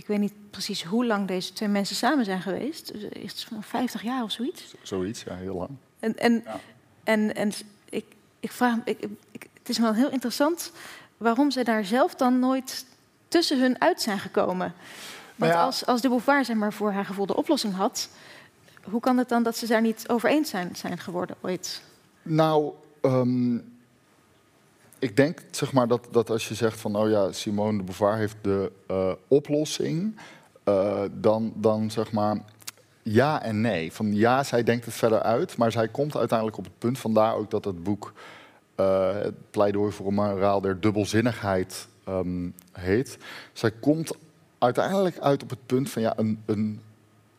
[0.00, 2.90] ik weet niet precies hoe lang deze twee mensen samen zijn geweest.
[3.12, 4.74] Is het van 50 jaar of zoiets?
[4.82, 5.70] Zoiets, ja, heel lang.
[5.98, 6.60] En, en, ja.
[7.04, 7.52] en, en
[7.88, 8.04] ik,
[8.40, 8.98] ik vraag ik,
[9.30, 10.72] ik, het is wel heel interessant
[11.16, 12.86] waarom ze daar zelf dan nooit
[13.28, 14.74] tussen hun uit zijn gekomen.
[15.36, 15.64] Want ja.
[15.64, 18.08] als, als de Beauvoir zeg maar, voor haar gevoel de oplossing had,
[18.82, 21.82] hoe kan het dan dat ze daar niet over eens zijn, zijn geworden ooit?
[22.22, 22.72] Nou,
[23.02, 23.79] um,
[25.00, 28.16] ik denk zeg maar, dat, dat als je zegt van, oh ja, Simone de Beauvoir
[28.16, 30.16] heeft de uh, oplossing,
[30.64, 32.44] uh, dan, dan zeg maar
[33.02, 33.92] ja en nee.
[33.92, 37.34] Van ja, zij denkt het verder uit, maar zij komt uiteindelijk op het punt, vandaar
[37.34, 38.12] ook dat het boek
[38.80, 43.18] uh, het pleidooi voor een moraal der dubbelzinnigheid um, heet.
[43.52, 44.16] Zij komt
[44.58, 46.80] uiteindelijk uit op het punt van ja, een, een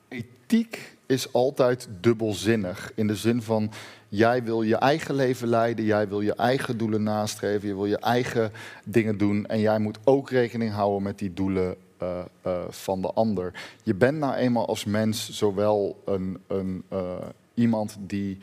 [0.07, 2.91] ethiek is altijd dubbelzinnig.
[2.95, 3.71] In de zin van,
[4.13, 7.99] jij wil je eigen leven leiden, jij wil je eigen doelen nastreven, je wil je
[7.99, 8.51] eigen
[8.85, 13.11] dingen doen en jij moet ook rekening houden met die doelen uh, uh, van de
[13.13, 13.53] ander.
[13.83, 17.13] Je bent nou eenmaal als mens zowel een, een, uh,
[17.53, 18.37] iemand die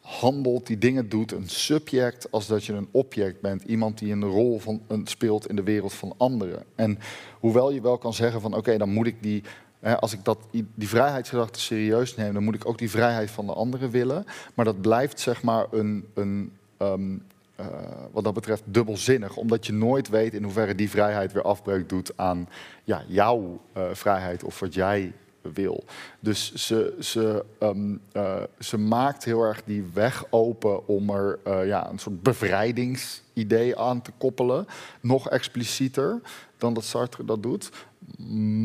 [0.00, 3.62] handelt, die dingen doet, een subject, als dat je een object bent.
[3.62, 6.64] Iemand die een rol van, speelt in de wereld van anderen.
[6.74, 6.98] En
[7.40, 9.42] hoewel je wel kan zeggen van oké, dan moet ik die
[9.82, 13.52] als ik dat, die vrijheidsgedachte serieus neem, dan moet ik ook die vrijheid van de
[13.52, 14.24] anderen willen.
[14.54, 17.22] Maar dat blijft zeg maar een, een um,
[17.60, 17.66] uh,
[18.10, 22.12] wat dat betreft dubbelzinnig, omdat je nooit weet in hoeverre die vrijheid weer afbreuk doet
[22.16, 22.48] aan
[22.84, 25.12] ja, jouw uh, vrijheid of wat jij
[25.52, 25.84] wil.
[26.20, 31.90] Dus ze, ze, um, uh, ze maakt heel erg die weg open om er ja,
[31.90, 34.66] een soort bevrijdingsidee aan te koppelen,
[35.00, 36.20] nog explicieter
[36.58, 37.70] dan dat Sartre dat doet.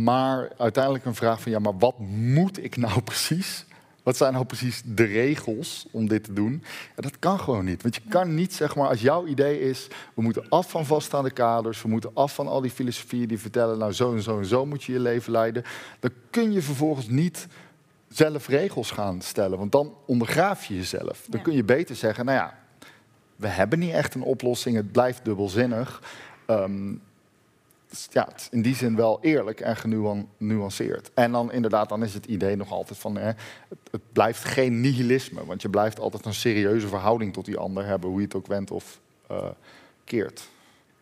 [0.04, 3.66] Maar uiteindelijk een vraag van ja, maar wat moet ik nou precies?
[4.08, 6.64] Wat zijn nou precies de regels om dit te doen?
[6.96, 7.82] Ja, dat kan gewoon niet.
[7.82, 9.88] Want je kan niet, zeg maar, als jouw idee is...
[10.14, 11.82] we moeten af van vaststaande kaders...
[11.82, 13.78] we moeten af van al die filosofieën die vertellen...
[13.78, 15.64] nou, zo en zo en zo moet je je leven leiden...
[16.00, 17.48] dan kun je vervolgens niet
[18.08, 19.58] zelf regels gaan stellen.
[19.58, 21.26] Want dan ondergraaf je jezelf.
[21.30, 22.58] Dan kun je beter zeggen, nou ja...
[23.36, 26.02] we hebben niet echt een oplossing, het blijft dubbelzinnig...
[26.50, 27.02] Um,
[28.10, 31.12] ja, in die zin wel eerlijk en genuanceerd.
[31.14, 33.18] En dan inderdaad, dan is het idee nog altijd van...
[33.18, 33.26] Hè,
[33.68, 37.86] het, het, blijft geen nihilisme, want je blijft altijd een serieuze verhouding tot die ander
[37.86, 38.10] hebben...
[38.10, 39.00] hoe je het ook wendt of
[39.32, 39.48] uh,
[40.04, 40.48] keert.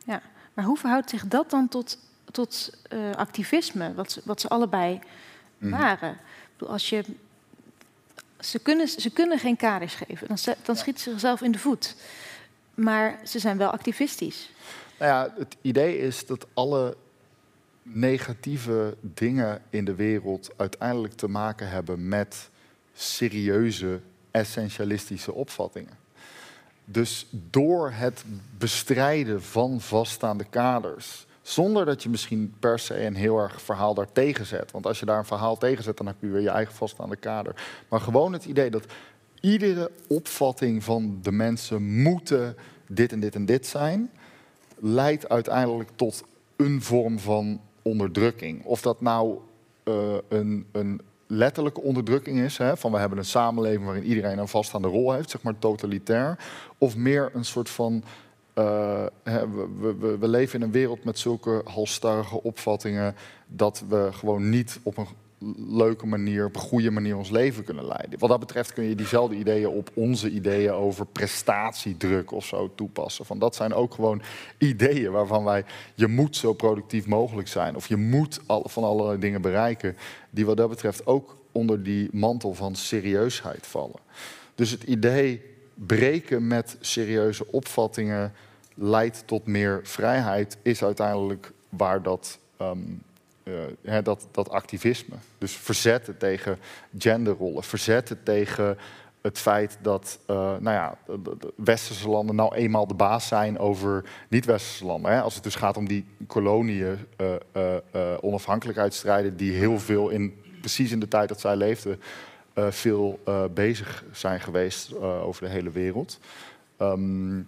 [0.05, 0.21] Ja,
[0.53, 1.97] maar hoe verhoudt zich dat dan tot,
[2.31, 4.99] tot uh, activisme, wat, wat ze allebei
[5.57, 5.69] mm.
[5.69, 6.17] waren?
[6.67, 7.03] Als je,
[8.39, 11.95] ze, kunnen, ze kunnen geen kaders geven, dan, dan schieten ze zichzelf in de voet.
[12.73, 14.49] Maar ze zijn wel activistisch.
[14.99, 16.95] Nou ja, het idee is dat alle
[17.83, 22.49] negatieve dingen in de wereld uiteindelijk te maken hebben met
[22.93, 23.99] serieuze
[24.31, 25.97] essentialistische opvattingen.
[26.85, 28.23] Dus door het
[28.57, 34.45] bestrijden van vaststaande kaders, zonder dat je misschien per se een heel erg verhaal daartegen
[34.45, 34.71] zet.
[34.71, 37.15] Want als je daar een verhaal tegen zet, dan heb je weer je eigen vaststaande
[37.15, 37.55] kader.
[37.89, 38.85] Maar gewoon het idee dat
[39.41, 42.55] iedere opvatting van de mensen moeten
[42.87, 44.11] dit en dit en dit zijn
[44.79, 46.23] leidt uiteindelijk tot
[46.55, 48.63] een vorm van onderdrukking.
[48.63, 49.37] Of dat nou
[49.83, 54.47] uh, een, een, letterlijke onderdrukking is, hè, van we hebben een samenleving waarin iedereen een
[54.47, 56.37] vaststaande rol heeft, zeg maar totalitair,
[56.77, 58.03] of meer een soort van
[58.55, 63.15] uh, we, we, we, leven in een wereld met zulke halstarrige opvattingen
[63.47, 65.07] dat we gewoon niet op een
[65.69, 68.19] leuke manier, op een goede manier ons leven kunnen leiden.
[68.19, 73.25] Wat dat betreft kun je diezelfde ideeën op onze ideeën over prestatiedruk of zo toepassen.
[73.25, 74.21] Van dat zijn ook gewoon
[74.57, 75.65] ideeën waarvan wij,
[75.95, 77.75] je moet zo productief mogelijk zijn.
[77.75, 79.97] Of je moet van allerlei dingen bereiken,
[80.29, 83.99] die wat dat betreft ook onder die mantel van serieusheid vallen.
[84.55, 85.41] Dus het idee
[85.73, 88.33] breken met serieuze opvattingen
[88.73, 93.01] leidt tot meer vrijheid, is uiteindelijk waar dat um,
[93.81, 95.15] hè, dat, dat activisme.
[95.37, 96.57] Dus verzetten tegen
[96.97, 98.77] genderrollen, verzetten tegen
[99.21, 100.97] het feit dat uh, nou ja,
[101.55, 105.11] westerse landen nou eenmaal de baas zijn over niet-westerse landen.
[105.11, 105.21] Hè?
[105.21, 110.91] Als het dus gaat om die koloniën, uh, uh, onafhankelijkheidsstrijden, die heel veel in, precies
[110.91, 112.01] in de tijd dat zij leefden,
[112.69, 113.19] veel
[113.53, 116.19] bezig zijn geweest over de hele wereld.
[116.79, 117.47] Um,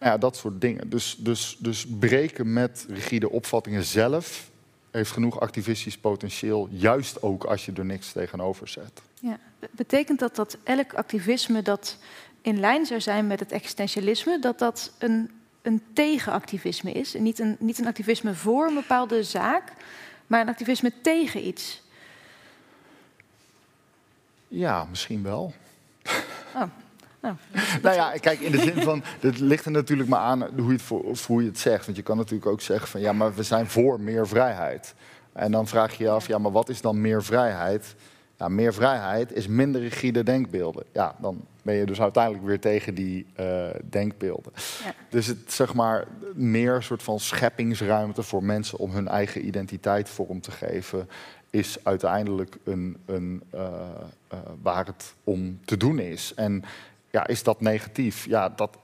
[0.00, 0.90] ja, dat soort dingen.
[0.90, 4.50] Dus, dus, dus breken met rigide opvattingen zelf
[4.90, 9.02] heeft genoeg activistisch potentieel, juist ook als je er niks tegenover zet.
[9.20, 9.38] Ja.
[9.70, 11.96] Betekent dat dat elk activisme dat
[12.42, 15.30] in lijn zou zijn met het existentialisme, dat dat een,
[15.62, 17.14] een tegenactivisme is?
[17.14, 19.72] En niet, een, niet een activisme voor een bepaalde zaak,
[20.26, 21.82] maar een activisme tegen iets?
[24.48, 25.52] Ja, misschien wel.
[26.54, 26.62] Oh.
[27.28, 27.36] Nou,
[27.82, 30.72] nou ja, kijk, in de zin van, het ligt er natuurlijk maar aan hoe je,
[30.72, 31.84] het voor, hoe je het zegt.
[31.84, 34.94] Want je kan natuurlijk ook zeggen van, ja, maar we zijn voor meer vrijheid.
[35.32, 37.94] En dan vraag je je af, ja, maar wat is dan meer vrijheid?
[38.36, 40.84] Ja, meer vrijheid is minder rigide denkbeelden.
[40.92, 44.52] Ja, dan ben je dus uiteindelijk weer tegen die uh, denkbeelden.
[44.84, 44.92] Ja.
[45.08, 50.40] Dus het zeg maar meer soort van scheppingsruimte voor mensen om hun eigen identiteit vorm
[50.40, 51.08] te geven,
[51.50, 53.60] is uiteindelijk een, een uh,
[54.32, 56.32] uh, waar het om te doen is.
[56.34, 56.64] En
[57.10, 58.26] ja, is dat negatief?
[58.26, 58.78] Ja, dat,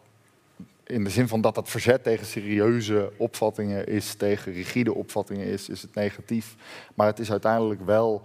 [0.84, 5.68] in de zin van dat dat verzet tegen serieuze opvattingen is, tegen rigide opvattingen is,
[5.68, 6.54] is het negatief.
[6.94, 8.22] Maar het is uiteindelijk wel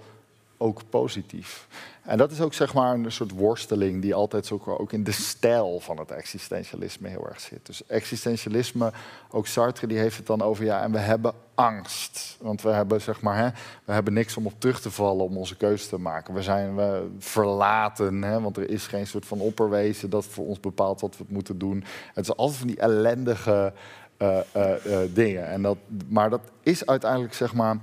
[0.62, 1.68] ook positief.
[2.02, 5.12] En dat is ook zeg maar een soort worsteling die altijd zo ook in de
[5.12, 7.66] stijl van het existentialisme heel erg zit.
[7.66, 8.92] Dus existentialisme,
[9.32, 12.38] ook Sartre die heeft het dan over ja, en we hebben angst.
[12.42, 13.50] Want we hebben zeg maar, hè,
[13.86, 16.34] we hebben niks om op terug te vallen om onze keuze te maken.
[16.34, 20.60] We zijn we verlaten, hè, want er is geen soort van opperwezen dat voor ons
[20.60, 21.84] bepaalt wat we moeten doen.
[22.14, 23.74] Het is altijd van die ellendige
[24.18, 25.48] uh, uh, uh, dingen.
[25.48, 27.78] En dat, maar dat is uiteindelijk zeg maar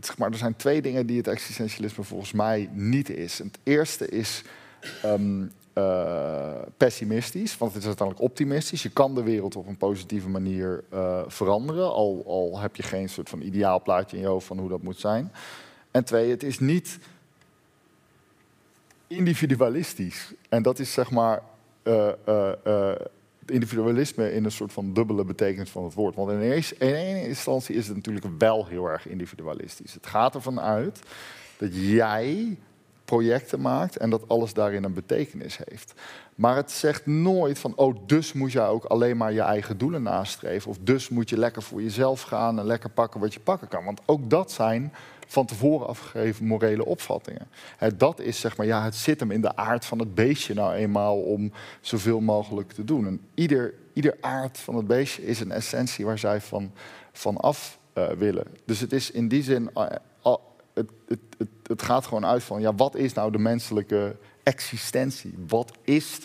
[0.00, 3.38] zeg maar, er zijn twee dingen die het existentialisme volgens mij niet is.
[3.38, 4.42] Het eerste is
[5.04, 8.82] um, uh, pessimistisch, want het is uiteindelijk optimistisch.
[8.82, 13.08] Je kan de wereld op een positieve manier uh, veranderen, al, al heb je geen
[13.08, 15.32] soort van ideaal plaatje in je hoofd van hoe dat moet zijn.
[15.90, 16.98] En twee, het is niet
[19.06, 20.32] individualistisch.
[20.48, 21.42] En dat is zeg maar
[21.82, 22.12] uh,
[23.50, 26.14] individualisme in een soort van dubbele betekenis van het woord.
[26.14, 29.94] Want in ene instantie is het natuurlijk wel heel erg individualistisch.
[29.94, 31.00] Het gaat ervan uit
[31.56, 32.58] dat jij
[33.04, 35.94] projecten maakt en dat alles daarin een betekenis heeft.
[36.34, 40.02] Maar het zegt nooit van, oh, dus moet jij ook alleen maar je eigen doelen
[40.02, 40.70] nastreven.
[40.70, 43.84] Of dus moet je lekker voor jezelf gaan en lekker pakken wat je pakken kan.
[43.84, 44.92] Want ook dat zijn
[45.28, 47.48] van tevoren afgegeven morele opvattingen.
[47.96, 50.74] dat is zeg maar, ja, het zit hem in de aard van het beestje nou
[50.74, 53.06] eenmaal om zoveel mogelijk te doen.
[53.06, 56.72] En ieder, ieder aard van het beestje is een essentie waar zij van,
[57.12, 58.46] van af uh, willen.
[58.64, 59.86] Dus het is in die zin, uh,
[60.74, 65.34] het, het, het, het gaat gewoon uit van, ja, wat is nou de menselijke existentie?
[65.46, 66.18] Wat is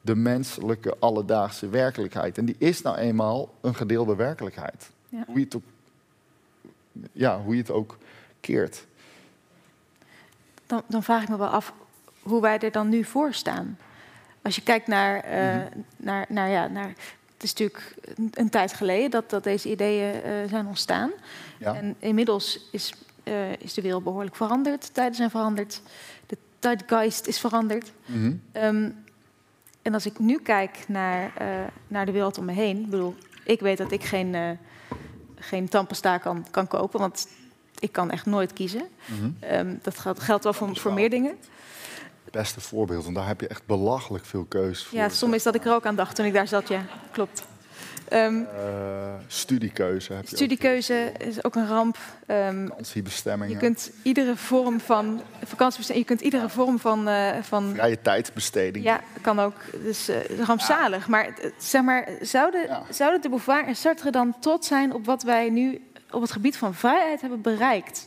[0.00, 2.38] de menselijke alledaagse werkelijkheid?
[2.38, 4.90] En die is nou eenmaal een gedeelde werkelijkheid.
[5.08, 5.24] Ja.
[5.26, 5.62] Hoe, je het ook,
[7.12, 7.98] ja, hoe je het ook
[10.66, 11.72] Dan, dan, vraag ik me wel af
[12.22, 13.78] hoe wij er dan nu voor staan.
[14.42, 15.84] Als je kijkt naar, uh, mm -hmm.
[15.96, 16.88] naar, naar, ja, naar
[17.34, 17.94] het is natuurlijk
[18.34, 21.10] een, tijd geleden dat, dat deze ideeën uh, zijn ontstaan.
[21.58, 21.74] Ja.
[21.74, 22.92] En inmiddels is,
[23.24, 24.86] uh, is de wereld behoorlijk veranderd.
[24.86, 25.82] De tijden zijn veranderd.
[26.26, 27.92] De tijdgeist is veranderd.
[28.06, 28.64] Mm -hmm.
[28.64, 29.04] um,
[29.82, 31.32] en als ik nu kijk naar,
[31.88, 32.86] naar de wereld om me heen...
[32.90, 34.58] bedoel, ik weet dat ik geen,
[35.34, 37.00] geen tandpasta kan, kan kopen...
[37.00, 37.28] want
[37.78, 38.88] ik kan echt nooit kiezen.
[39.06, 39.36] Mm -hmm.
[39.52, 41.36] um, dat geldt wel voor, voor meer dingen.
[42.24, 44.98] Het beste voorbeeld, want daar heb je echt belachelijk veel keus voor.
[44.98, 47.42] Ja, soms is dat ik er ook aan dacht toen ik daar zat, ja, klopt.
[48.12, 51.22] Um, uh, studiekeuze heb je Studiekeuze ook.
[51.22, 51.98] is ook een ramp.
[52.26, 53.54] Um, vakantiebestemmingen.
[53.54, 58.84] Je kunt iedere vorm van vakantiebestemming, je kunt iedere vorm van, uh, van vrije tijdsbesteding.
[58.84, 59.54] Ja, kan ook.
[59.82, 60.98] Dus uh, rampzalig.
[60.98, 61.10] Ja.
[61.10, 62.82] Maar zeg maar, zouden, ja.
[62.90, 65.80] zouden de Beauvoir en Sartre dan trots zijn op wat wij nu
[66.16, 68.06] op het gebied van vrijheid hebben bereikt?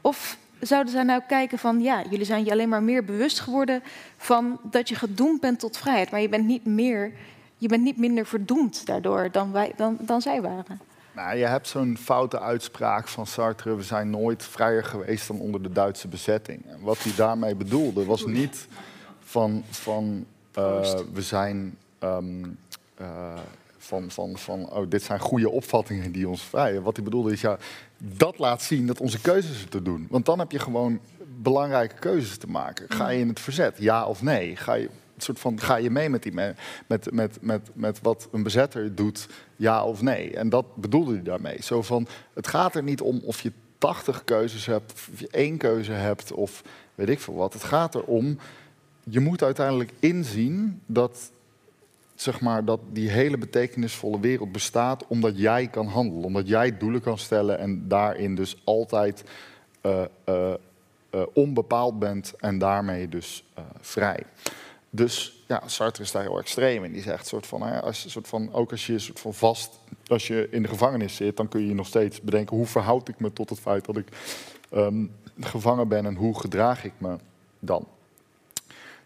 [0.00, 3.82] Of zouden zij nou kijken van, ja, jullie zijn je alleen maar meer bewust geworden
[4.16, 7.12] van dat je gedoemd bent tot vrijheid, maar je bent niet meer,
[7.56, 10.80] je bent niet minder verdoemd daardoor dan, wij, dan, dan zij waren?
[11.12, 15.62] Nou, je hebt zo'n foute uitspraak van Sartre: we zijn nooit vrijer geweest dan onder
[15.62, 16.66] de Duitse bezetting.
[16.66, 18.66] En wat hij daarmee bedoelde was niet
[19.20, 20.26] van, van
[20.58, 20.80] uh,
[21.12, 21.76] we zijn.
[22.02, 22.58] Um,
[23.00, 23.38] uh,
[23.80, 26.82] van, van, van oh, dit zijn goede opvattingen die ons vrijen.
[26.82, 27.58] Wat hij bedoelde is, ja,
[27.98, 30.06] dat laat zien dat onze keuzes te doen.
[30.10, 31.00] Want dan heb je gewoon
[31.36, 32.86] belangrijke keuzes te maken.
[32.88, 34.56] Ga je in het verzet, ja of nee?
[34.56, 34.90] Ga je
[35.22, 36.56] soort van, ga je mee met, die met,
[36.86, 40.36] met, met, met, wat een bezetter doet, ja of nee?
[40.36, 41.62] En dat bedoelde hij daarmee.
[41.62, 45.56] Zo van, het gaat er niet om of je 80 keuzes hebt, of je één
[45.56, 46.62] keuze hebt, of
[46.94, 47.52] weet ik veel wat.
[47.52, 48.38] Het gaat erom,
[49.04, 51.30] je moet uiteindelijk inzien dat
[52.20, 56.24] zeg maar, dat die hele betekenisvolle wereld bestaat omdat jij kan handelen.
[56.24, 59.24] Omdat jij doelen kan stellen en daarin dus altijd
[59.82, 60.52] uh, uh,
[61.14, 63.44] uh, onbepaald bent en daarmee dus
[63.80, 64.22] vrij.
[64.90, 66.92] Dus ja, Sartre is daar heel extreem in.
[66.92, 70.26] Die zegt soort van, hè, als, soort van, ook als je soort van vast, als
[70.26, 73.32] je in de gevangenis zit, dan kun je nog steeds bedenken hoe verhoud ik me
[73.32, 74.08] tot het feit dat ik
[74.74, 77.16] um, gevangen ben en hoe gedraag ik me
[77.58, 77.86] dan.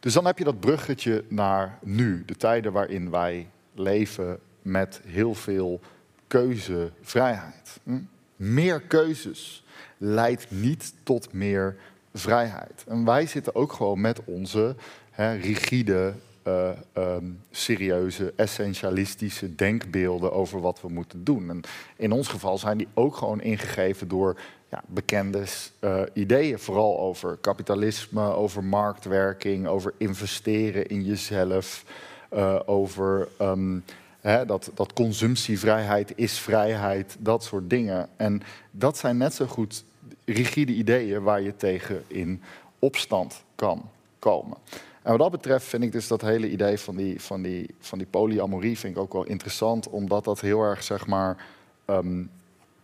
[0.05, 5.35] Dus dan heb je dat bruggetje naar nu, de tijden waarin wij leven met heel
[5.35, 5.81] veel
[6.27, 7.81] keuzevrijheid.
[7.83, 7.99] Hm?
[8.37, 9.65] Meer keuzes
[9.99, 11.77] leidt niet tot meer
[12.15, 12.85] vrijheid.
[12.89, 14.77] En wij zitten ook gewoon met onze
[15.11, 16.15] hè, rigide,
[16.47, 21.51] uh, um, serieuze, essentialistische denkbeelden over wat we moeten doen.
[21.51, 21.61] En
[21.97, 24.41] in ons geval zijn die ook gewoon ingegeven door
[24.87, 25.45] bekende
[25.81, 31.85] uh, ideeën, vooral over kapitalisme, over marktwerking, over investeren in jezelf,
[32.33, 33.85] uh, over um,
[34.21, 38.09] hè, dat, dat consumptievrijheid is vrijheid, dat soort dingen.
[38.17, 39.85] En dat zijn net zo goed
[40.25, 42.43] rigide ideeën waar je tegen in
[42.79, 44.57] opstand kan komen.
[45.03, 47.99] En wat dat betreft vind ik dus dat hele idee van die, van die, van
[47.99, 51.47] die polyamorie vind ik ook wel interessant, omdat dat heel erg, zeg maar,
[51.85, 52.05] het,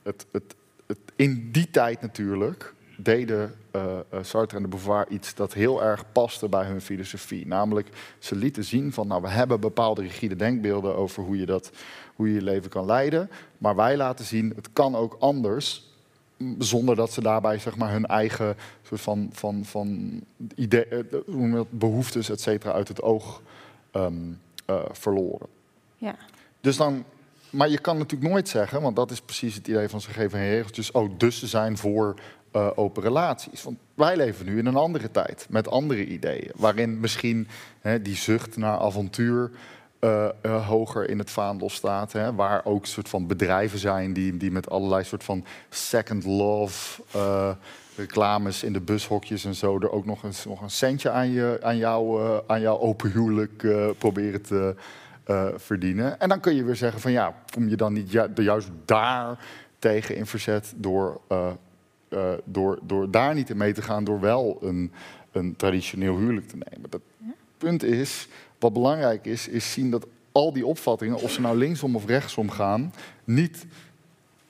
[0.03, 0.55] het, het,
[1.17, 6.49] in die tijd natuurlijk deden uh, Sartre en de Beauvoir iets dat heel erg paste
[6.49, 7.47] bij hun filosofie.
[7.47, 7.89] Namelijk,
[8.19, 11.71] ze lieten zien van, nou, we hebben bepaalde rigide denkbeelden over hoe je, dat,
[12.17, 13.31] hoe je je leven kan leiden.
[13.59, 15.89] Maar wij laten zien, het kan ook anders
[16.59, 20.21] zonder dat ze daarbij zeg maar, hun eigen soort van, van, van
[20.55, 23.43] idee, eh, behoeftes et cetera, uit het oog
[23.93, 24.39] um,
[24.71, 25.47] uh, verloren.
[25.97, 26.17] Ja.
[26.61, 27.05] Dus dan,
[27.51, 30.39] maar je kan natuurlijk nooit zeggen, want dat is precies het idee van ze geven
[30.39, 32.15] regeltjes, oh, dus ze zijn voor
[32.57, 33.63] uh, open relaties.
[33.63, 37.49] Want wij leven nu in een andere tijd, met andere ideeën, waarin misschien
[37.81, 39.51] hè, die zucht naar avontuur
[40.01, 42.13] uh, uh, hoger in het vaandel staat.
[42.13, 47.03] Hè, waar ook soort van bedrijven zijn die, die met allerlei soort van second love
[47.97, 51.59] reclames in de bushokjes en zo er ook nog een, nog een centje aan, je,
[51.63, 53.67] aan, jou, aan jouw open huwelijk
[53.99, 54.75] proberen te
[55.57, 56.21] verdienen.
[56.21, 59.39] En dan kun je weer zeggen van ja, kom je dan niet ju juist daar
[59.79, 61.21] tegen in verzet door,
[62.45, 64.93] door, door daar niet in mee te gaan, door wel een,
[65.33, 66.91] een traditioneel huwelijk te nemen.
[66.91, 67.01] Het
[67.59, 68.29] punt is,
[68.59, 72.51] wat belangrijk is, is zien dat al die opvattingen, of ze nou linksom of rechtsom
[72.51, 72.93] gaan,
[73.25, 73.67] niet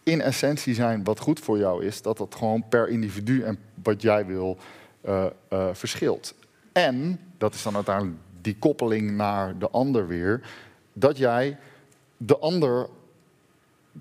[0.02, 2.02] in essentie zijn wat goed voor jou is.
[2.02, 4.58] Dat dat gewoon per individu en wat jij wil
[5.72, 6.34] verschilt.
[6.72, 10.40] En, dat is dan uiteindelijk die koppeling naar de ander weer,
[11.00, 11.58] dat jij
[12.16, 12.88] de ander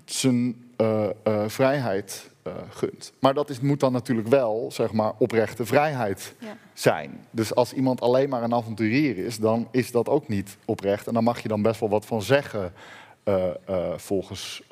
[0.04, 1.08] zijn uh,
[1.46, 3.12] vrijheid uh, gunt.
[3.18, 6.56] Maar dat is, moet dan natuurlijk wel, zeg maar, oprechte vrijheid ja.
[6.74, 7.26] zijn.
[7.30, 11.06] Dus als iemand alleen maar een avonturier is, dan is dat ook niet oprecht.
[11.06, 12.72] En dan mag je dan best wel wat van zeggen
[13.96, 14.62] volgens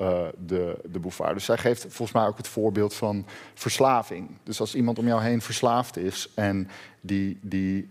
[0.45, 1.33] de, de Bouvard.
[1.33, 4.29] Dus zij geeft volgens mij ook het voorbeeld van verslaving.
[4.43, 6.69] Dus als iemand om jou heen verslaafd is en
[7.01, 7.87] die, die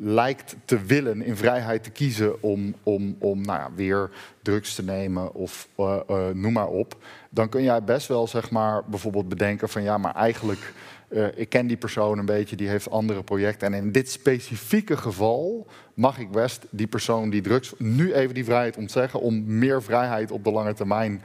[0.00, 4.10] lijkt te willen in vrijheid te kiezen om, om, om nou ja, weer
[4.42, 6.96] drugs te nemen of uh, uh, noem maar op,
[7.30, 10.72] dan kun jij best wel zeg maar bijvoorbeeld bedenken van ja, maar eigenlijk
[11.08, 14.96] uh, ik ken die persoon een beetje, die heeft andere projecten en in dit specifieke
[14.96, 19.82] geval mag ik best die persoon die drugs nu even die vrijheid ontzeggen om meer
[19.82, 21.22] vrijheid op de lange termijn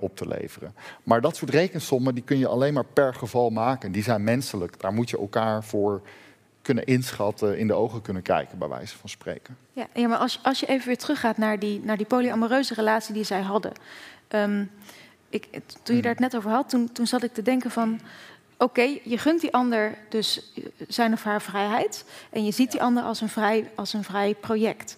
[0.00, 0.74] op te leveren.
[1.02, 3.92] Maar dat soort rekensommen die kun je alleen maar per geval maken.
[3.92, 4.80] Die zijn menselijk.
[4.80, 6.02] Daar moet je elkaar voor
[6.62, 9.56] kunnen inschatten, in de ogen kunnen kijken, bij wijze van spreken.
[9.72, 13.14] Ja, ja maar als, als je even weer teruggaat naar die, naar die polyamoreuze relatie
[13.14, 13.72] die zij hadden.
[14.28, 14.70] Um,
[15.28, 15.48] ik,
[15.82, 18.00] toen je daar het net over had, toen, toen zat ik te denken van...
[18.58, 20.52] Oké, okay, je gunt die ander dus
[20.88, 22.04] zijn of haar vrijheid...
[22.30, 24.96] en je ziet die ander als een vrij, als een vrij project.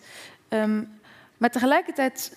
[0.49, 1.01] Um,
[1.37, 2.37] maar tegelijkertijd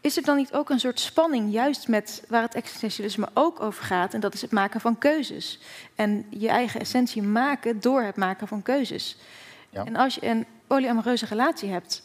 [0.00, 3.84] is er dan niet ook een soort spanning, juist met waar het existentialisme ook over
[3.84, 5.58] gaat, en dat is het maken van keuzes.
[5.94, 9.16] En je eigen essentie maken door het maken van keuzes.
[9.70, 9.84] Ja.
[9.84, 12.02] En als je een polyamoreuze relatie hebt,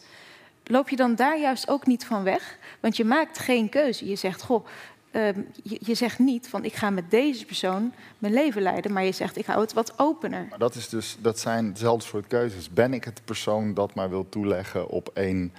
[0.64, 2.58] loop je dan daar juist ook niet van weg?
[2.80, 4.08] Want je maakt geen keuze.
[4.08, 4.66] Je zegt, goh,
[5.12, 9.04] um, je, je, zegt niet van ik ga met deze persoon mijn leven leiden, maar
[9.04, 10.46] je zegt ik hou het wat opener.
[10.50, 12.70] Maar dat, is dus, dat zijn dezelfde soort keuzes.
[12.70, 15.52] Ben ik het persoon dat maar wil toeleggen op één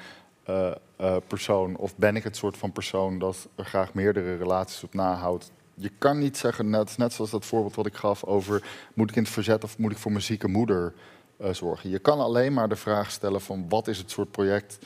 [0.49, 0.71] uh,
[1.01, 1.75] uh, persoon?
[1.75, 5.51] Of ben ik het soort van persoon dat er graag meerdere relaties op nahoudt?
[5.73, 8.63] Je kan niet zeggen, net, net zoals dat voorbeeld wat ik gaf over...
[8.93, 10.93] moet ik in het verzet of moet ik voor mijn zieke moeder
[11.41, 11.89] uh, zorgen.
[11.89, 14.79] Je kan alleen maar de vraag stellen van wat is het soort project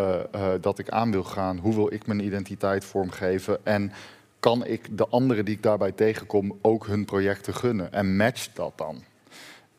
[0.00, 0.20] uh,
[0.60, 1.58] dat ik aan wil gaan?
[1.58, 3.66] Hoe wil ik mijn identiteit vormgeven?
[3.66, 3.92] En
[4.40, 7.92] kan ik de anderen die ik daarbij tegenkom ook hun projecten gunnen?
[7.92, 9.02] En match dat dan?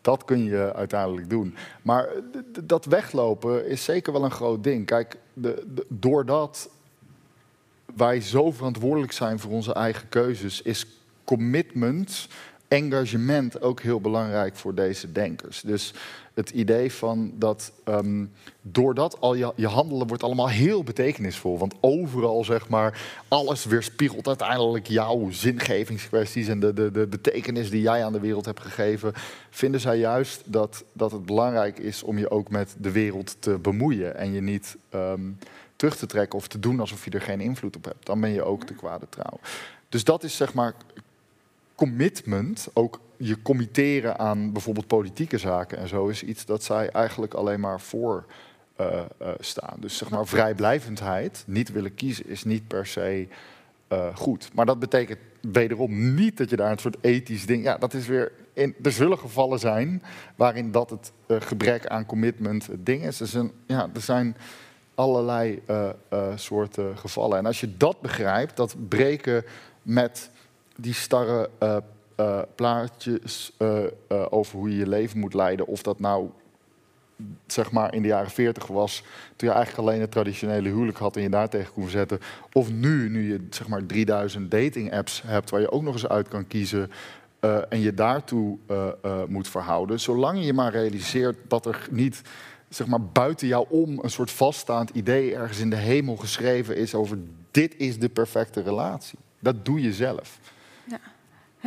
[0.07, 1.55] Dat kun je uiteindelijk doen.
[1.81, 2.09] Maar
[2.63, 4.85] dat weglopen is zeker wel een groot ding.
[4.85, 6.69] Kijk, de, doordat
[7.95, 10.85] wij zo verantwoordelijk zijn voor onze eigen keuzes, is
[11.23, 12.27] commitment,
[12.67, 15.61] engagement ook heel belangrijk voor deze denkers.
[15.61, 15.93] Dus
[16.37, 18.31] het idee van dat um,
[18.61, 21.57] doordat al je, je, handelen wordt allemaal heel betekenisvol.
[21.57, 27.81] Want overal, zeg maar, alles weerspiegelt uiteindelijk jouw zingevingskwesties en de, de, de betekenis die
[27.81, 29.13] jij aan de wereld hebt gegeven.
[29.49, 33.57] Vinden zij juist dat, dat het belangrijk is om je ook met de wereld te
[33.57, 35.37] bemoeien en je niet um,
[35.75, 38.05] terug te trekken of te doen alsof je er geen invloed op hebt.
[38.05, 39.39] Dan ben je ook de kwade trouw.
[39.89, 40.73] Dus dat is zeg maar
[41.75, 47.33] commitment, ook je committeren aan bijvoorbeeld politieke zaken en zo, is iets dat zij eigenlijk
[47.33, 48.25] alleen maar voor
[48.81, 49.77] uh, uh, staan.
[49.79, 53.27] Dus zeg maar vrijblijvendheid, niet willen kiezen, is niet per se
[53.91, 54.49] uh, goed.
[54.53, 57.63] Maar dat betekent wederom niet dat je daar een soort ethisch ding.
[57.63, 58.31] Ja, dat is weer.
[58.53, 60.03] In, er zullen gevallen zijn
[60.35, 63.19] waarin dat het gebrek aan commitment het ding is.
[63.19, 64.37] Er zijn, ja, er zijn
[64.95, 65.61] allerlei
[66.35, 67.37] soorten gevallen.
[67.37, 69.43] En als je dat begrijpt, dat breken
[69.81, 70.29] met
[70.75, 71.49] die starre
[72.17, 73.83] uh, plaatjes uh,
[74.29, 75.67] over hoe je je leven moet leiden.
[75.67, 76.29] Of dat nou
[77.47, 79.03] zeg maar in de jaren 40 was,
[79.35, 82.19] toen je eigenlijk alleen het traditionele huwelijk had en je daar tegen kon zetten.
[82.53, 86.07] Of nu, nu je zeg maar 3000 dating apps hebt waar je ook nog eens
[86.07, 86.91] uit kan kiezen.
[87.69, 88.57] en je daartoe
[89.27, 89.99] moet verhouden.
[89.99, 92.21] Zolang je maar realiseert dat er niet
[92.69, 96.95] zeg maar, buiten jou om een soort vaststaand idee ergens in de hemel geschreven is
[96.95, 97.17] over
[97.51, 99.19] dit is de perfecte relatie.
[99.39, 100.39] Dat doe je zelf.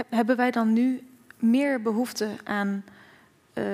[0.09, 1.09] Hebben wij dan nu
[1.39, 2.85] meer behoefte aan
[3.55, 3.65] uh,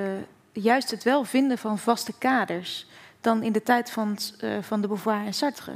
[0.52, 2.86] juist het wel vinden van vaste kaders
[3.20, 5.72] dan in de tijd van, uh, van de Beauvoir en Sartre?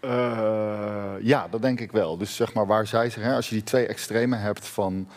[0.00, 2.16] Uh, ja, dat denk ik wel.
[2.16, 5.08] Dus zeg maar waar zij zeggen, als je die twee extremen hebt van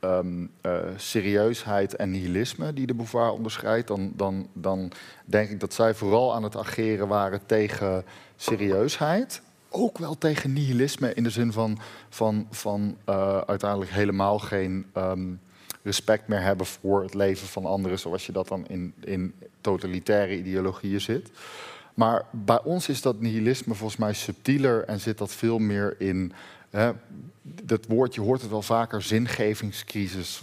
[0.00, 0.50] um,
[0.96, 4.92] serieusheid en nihilisme die de Beauvoir onderscheidt, dan, dan, dan
[5.24, 8.04] denk ik dat zij vooral aan het ageren waren tegen
[8.36, 11.78] serieusheid ook wel tegen nihilisme in de zin van,
[12.08, 15.40] van, van uh, uiteindelijk helemaal geen um,
[15.82, 20.38] respect meer hebben voor het leven van anderen, zoals je dat dan in, in totalitaire
[20.38, 21.30] ideologieën zit.
[21.94, 26.32] Maar bij ons is dat nihilisme volgens mij subtieler en zit dat veel meer in.
[26.70, 26.92] Hè,
[27.42, 30.42] dat woord, je hoort het wel vaker, zingevingscrisis,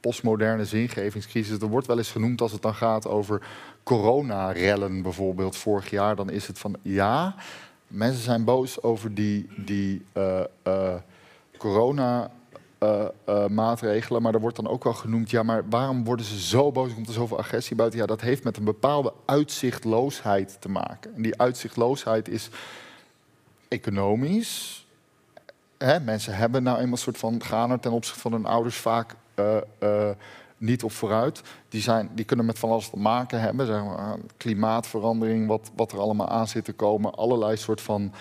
[0.00, 1.58] postmoderne zingevingscrisis.
[1.58, 3.42] Er wordt wel eens genoemd als het dan gaat over
[3.82, 6.16] coronarellen bijvoorbeeld vorig jaar.
[6.16, 7.34] Dan is het van ja,
[7.86, 10.94] Mensen zijn boos over die, die uh, uh,
[11.58, 12.30] corona.
[12.82, 16.72] Uh, maatregelen, maar er wordt dan ook wel genoemd, ja, maar waarom worden ze zo
[16.72, 16.94] boos?
[16.94, 17.98] Komt er zoveel agressie buiten?
[17.98, 21.14] Ja, dat heeft met een bepaalde uitzichtloosheid te maken.
[21.14, 22.48] En die uitzichtloosheid is
[23.68, 24.86] economisch.
[25.78, 28.76] Hè, mensen hebben nou eenmaal een soort van gaan er ten opzichte van hun ouders
[28.76, 29.14] vaak
[30.58, 31.42] niet op vooruit.
[31.68, 33.66] Die, zijn, die kunnen met van alles te maken hebben.
[33.66, 37.14] Zeg maar, klimaatverandering, wat, wat er allemaal aan zit te komen.
[37.14, 38.12] Allerlei soort van,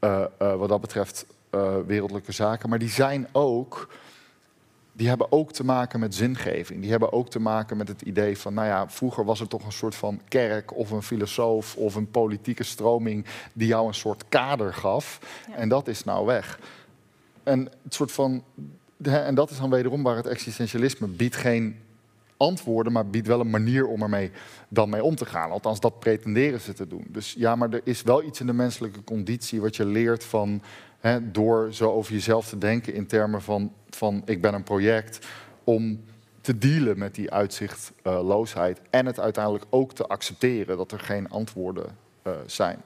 [0.00, 2.68] uh, uh, wat dat betreft, uh, wereldlijke zaken.
[2.68, 3.88] Maar die zijn ook...
[4.96, 6.80] Die hebben ook te maken met zingeving.
[6.80, 9.64] Die hebben ook te maken met het idee van, nou ja, vroeger was er toch
[9.64, 14.24] een soort van kerk of een filosoof of een politieke stroming die jou een soort
[14.28, 15.18] kader gaf.
[15.48, 15.54] Ja.
[15.54, 16.58] En dat is nou weg.
[17.42, 18.42] En het soort van
[19.02, 21.76] en dat is dan wederom waar het existentialisme biedt geen
[22.36, 24.30] antwoorden, maar biedt wel een manier om ermee
[24.68, 25.50] dan mee om te gaan.
[25.50, 27.06] Althans, dat pretenderen ze te doen.
[27.08, 30.62] Dus ja, maar er is wel iets in de menselijke conditie wat je leert van
[31.00, 35.26] hè, door zo over jezelf te denken in termen van, van ik ben een project,
[35.64, 36.00] om
[36.40, 41.96] te dealen met die uitzichtloosheid en het uiteindelijk ook te accepteren dat er geen antwoorden
[42.26, 42.82] uh, zijn.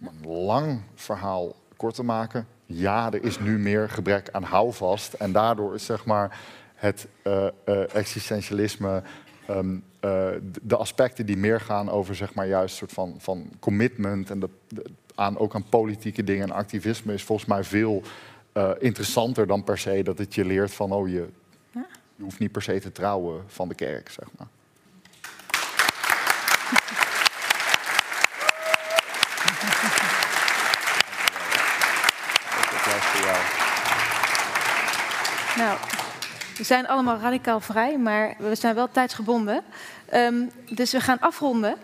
[0.00, 5.12] Om een lang verhaal kort te maken, ja, er is nu meer gebrek aan houvast
[5.12, 6.38] en daardoor is zeg maar
[6.74, 9.02] het uh, uh, existentialisme,
[9.50, 10.28] um, uh,
[10.62, 14.42] de aspecten die meer gaan over zeg maar juist soort van, van commitment en
[15.14, 18.02] aan, ook aan politieke dingen en activisme is volgens mij veel
[18.78, 21.28] interessanter dan per se dat het je leert van oh je,
[21.70, 21.86] ja.
[22.16, 24.48] je hoeft niet per se te trouwen van de kerk, zeg maar.
[35.56, 35.78] Nou,
[36.56, 39.62] we zijn allemaal radicaal vrij, maar we zijn wel tijdsgebonden.
[40.14, 41.76] Um, dus we gaan afronden.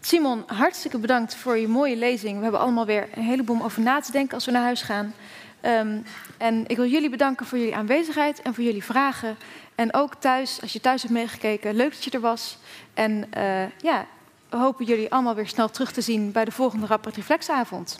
[0.00, 2.36] Simon, hartstikke bedankt voor je mooie lezing.
[2.36, 5.14] We hebben allemaal weer een heleboel over na te denken als we naar huis gaan.
[5.60, 5.98] Ehm,
[6.38, 9.36] en ik wil jullie bedanken voor jullie aanwezigheid en voor jullie vragen.
[9.74, 12.58] En ook thuis, als je thuis hebt meegekeken, leuk dat je er was.
[12.94, 14.06] En uh, ja,
[14.48, 17.98] we hopen jullie allemaal weer snel terug te zien bij de volgende Rapport Reflexavond.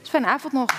[0.00, 0.70] Dus fijne avond nog.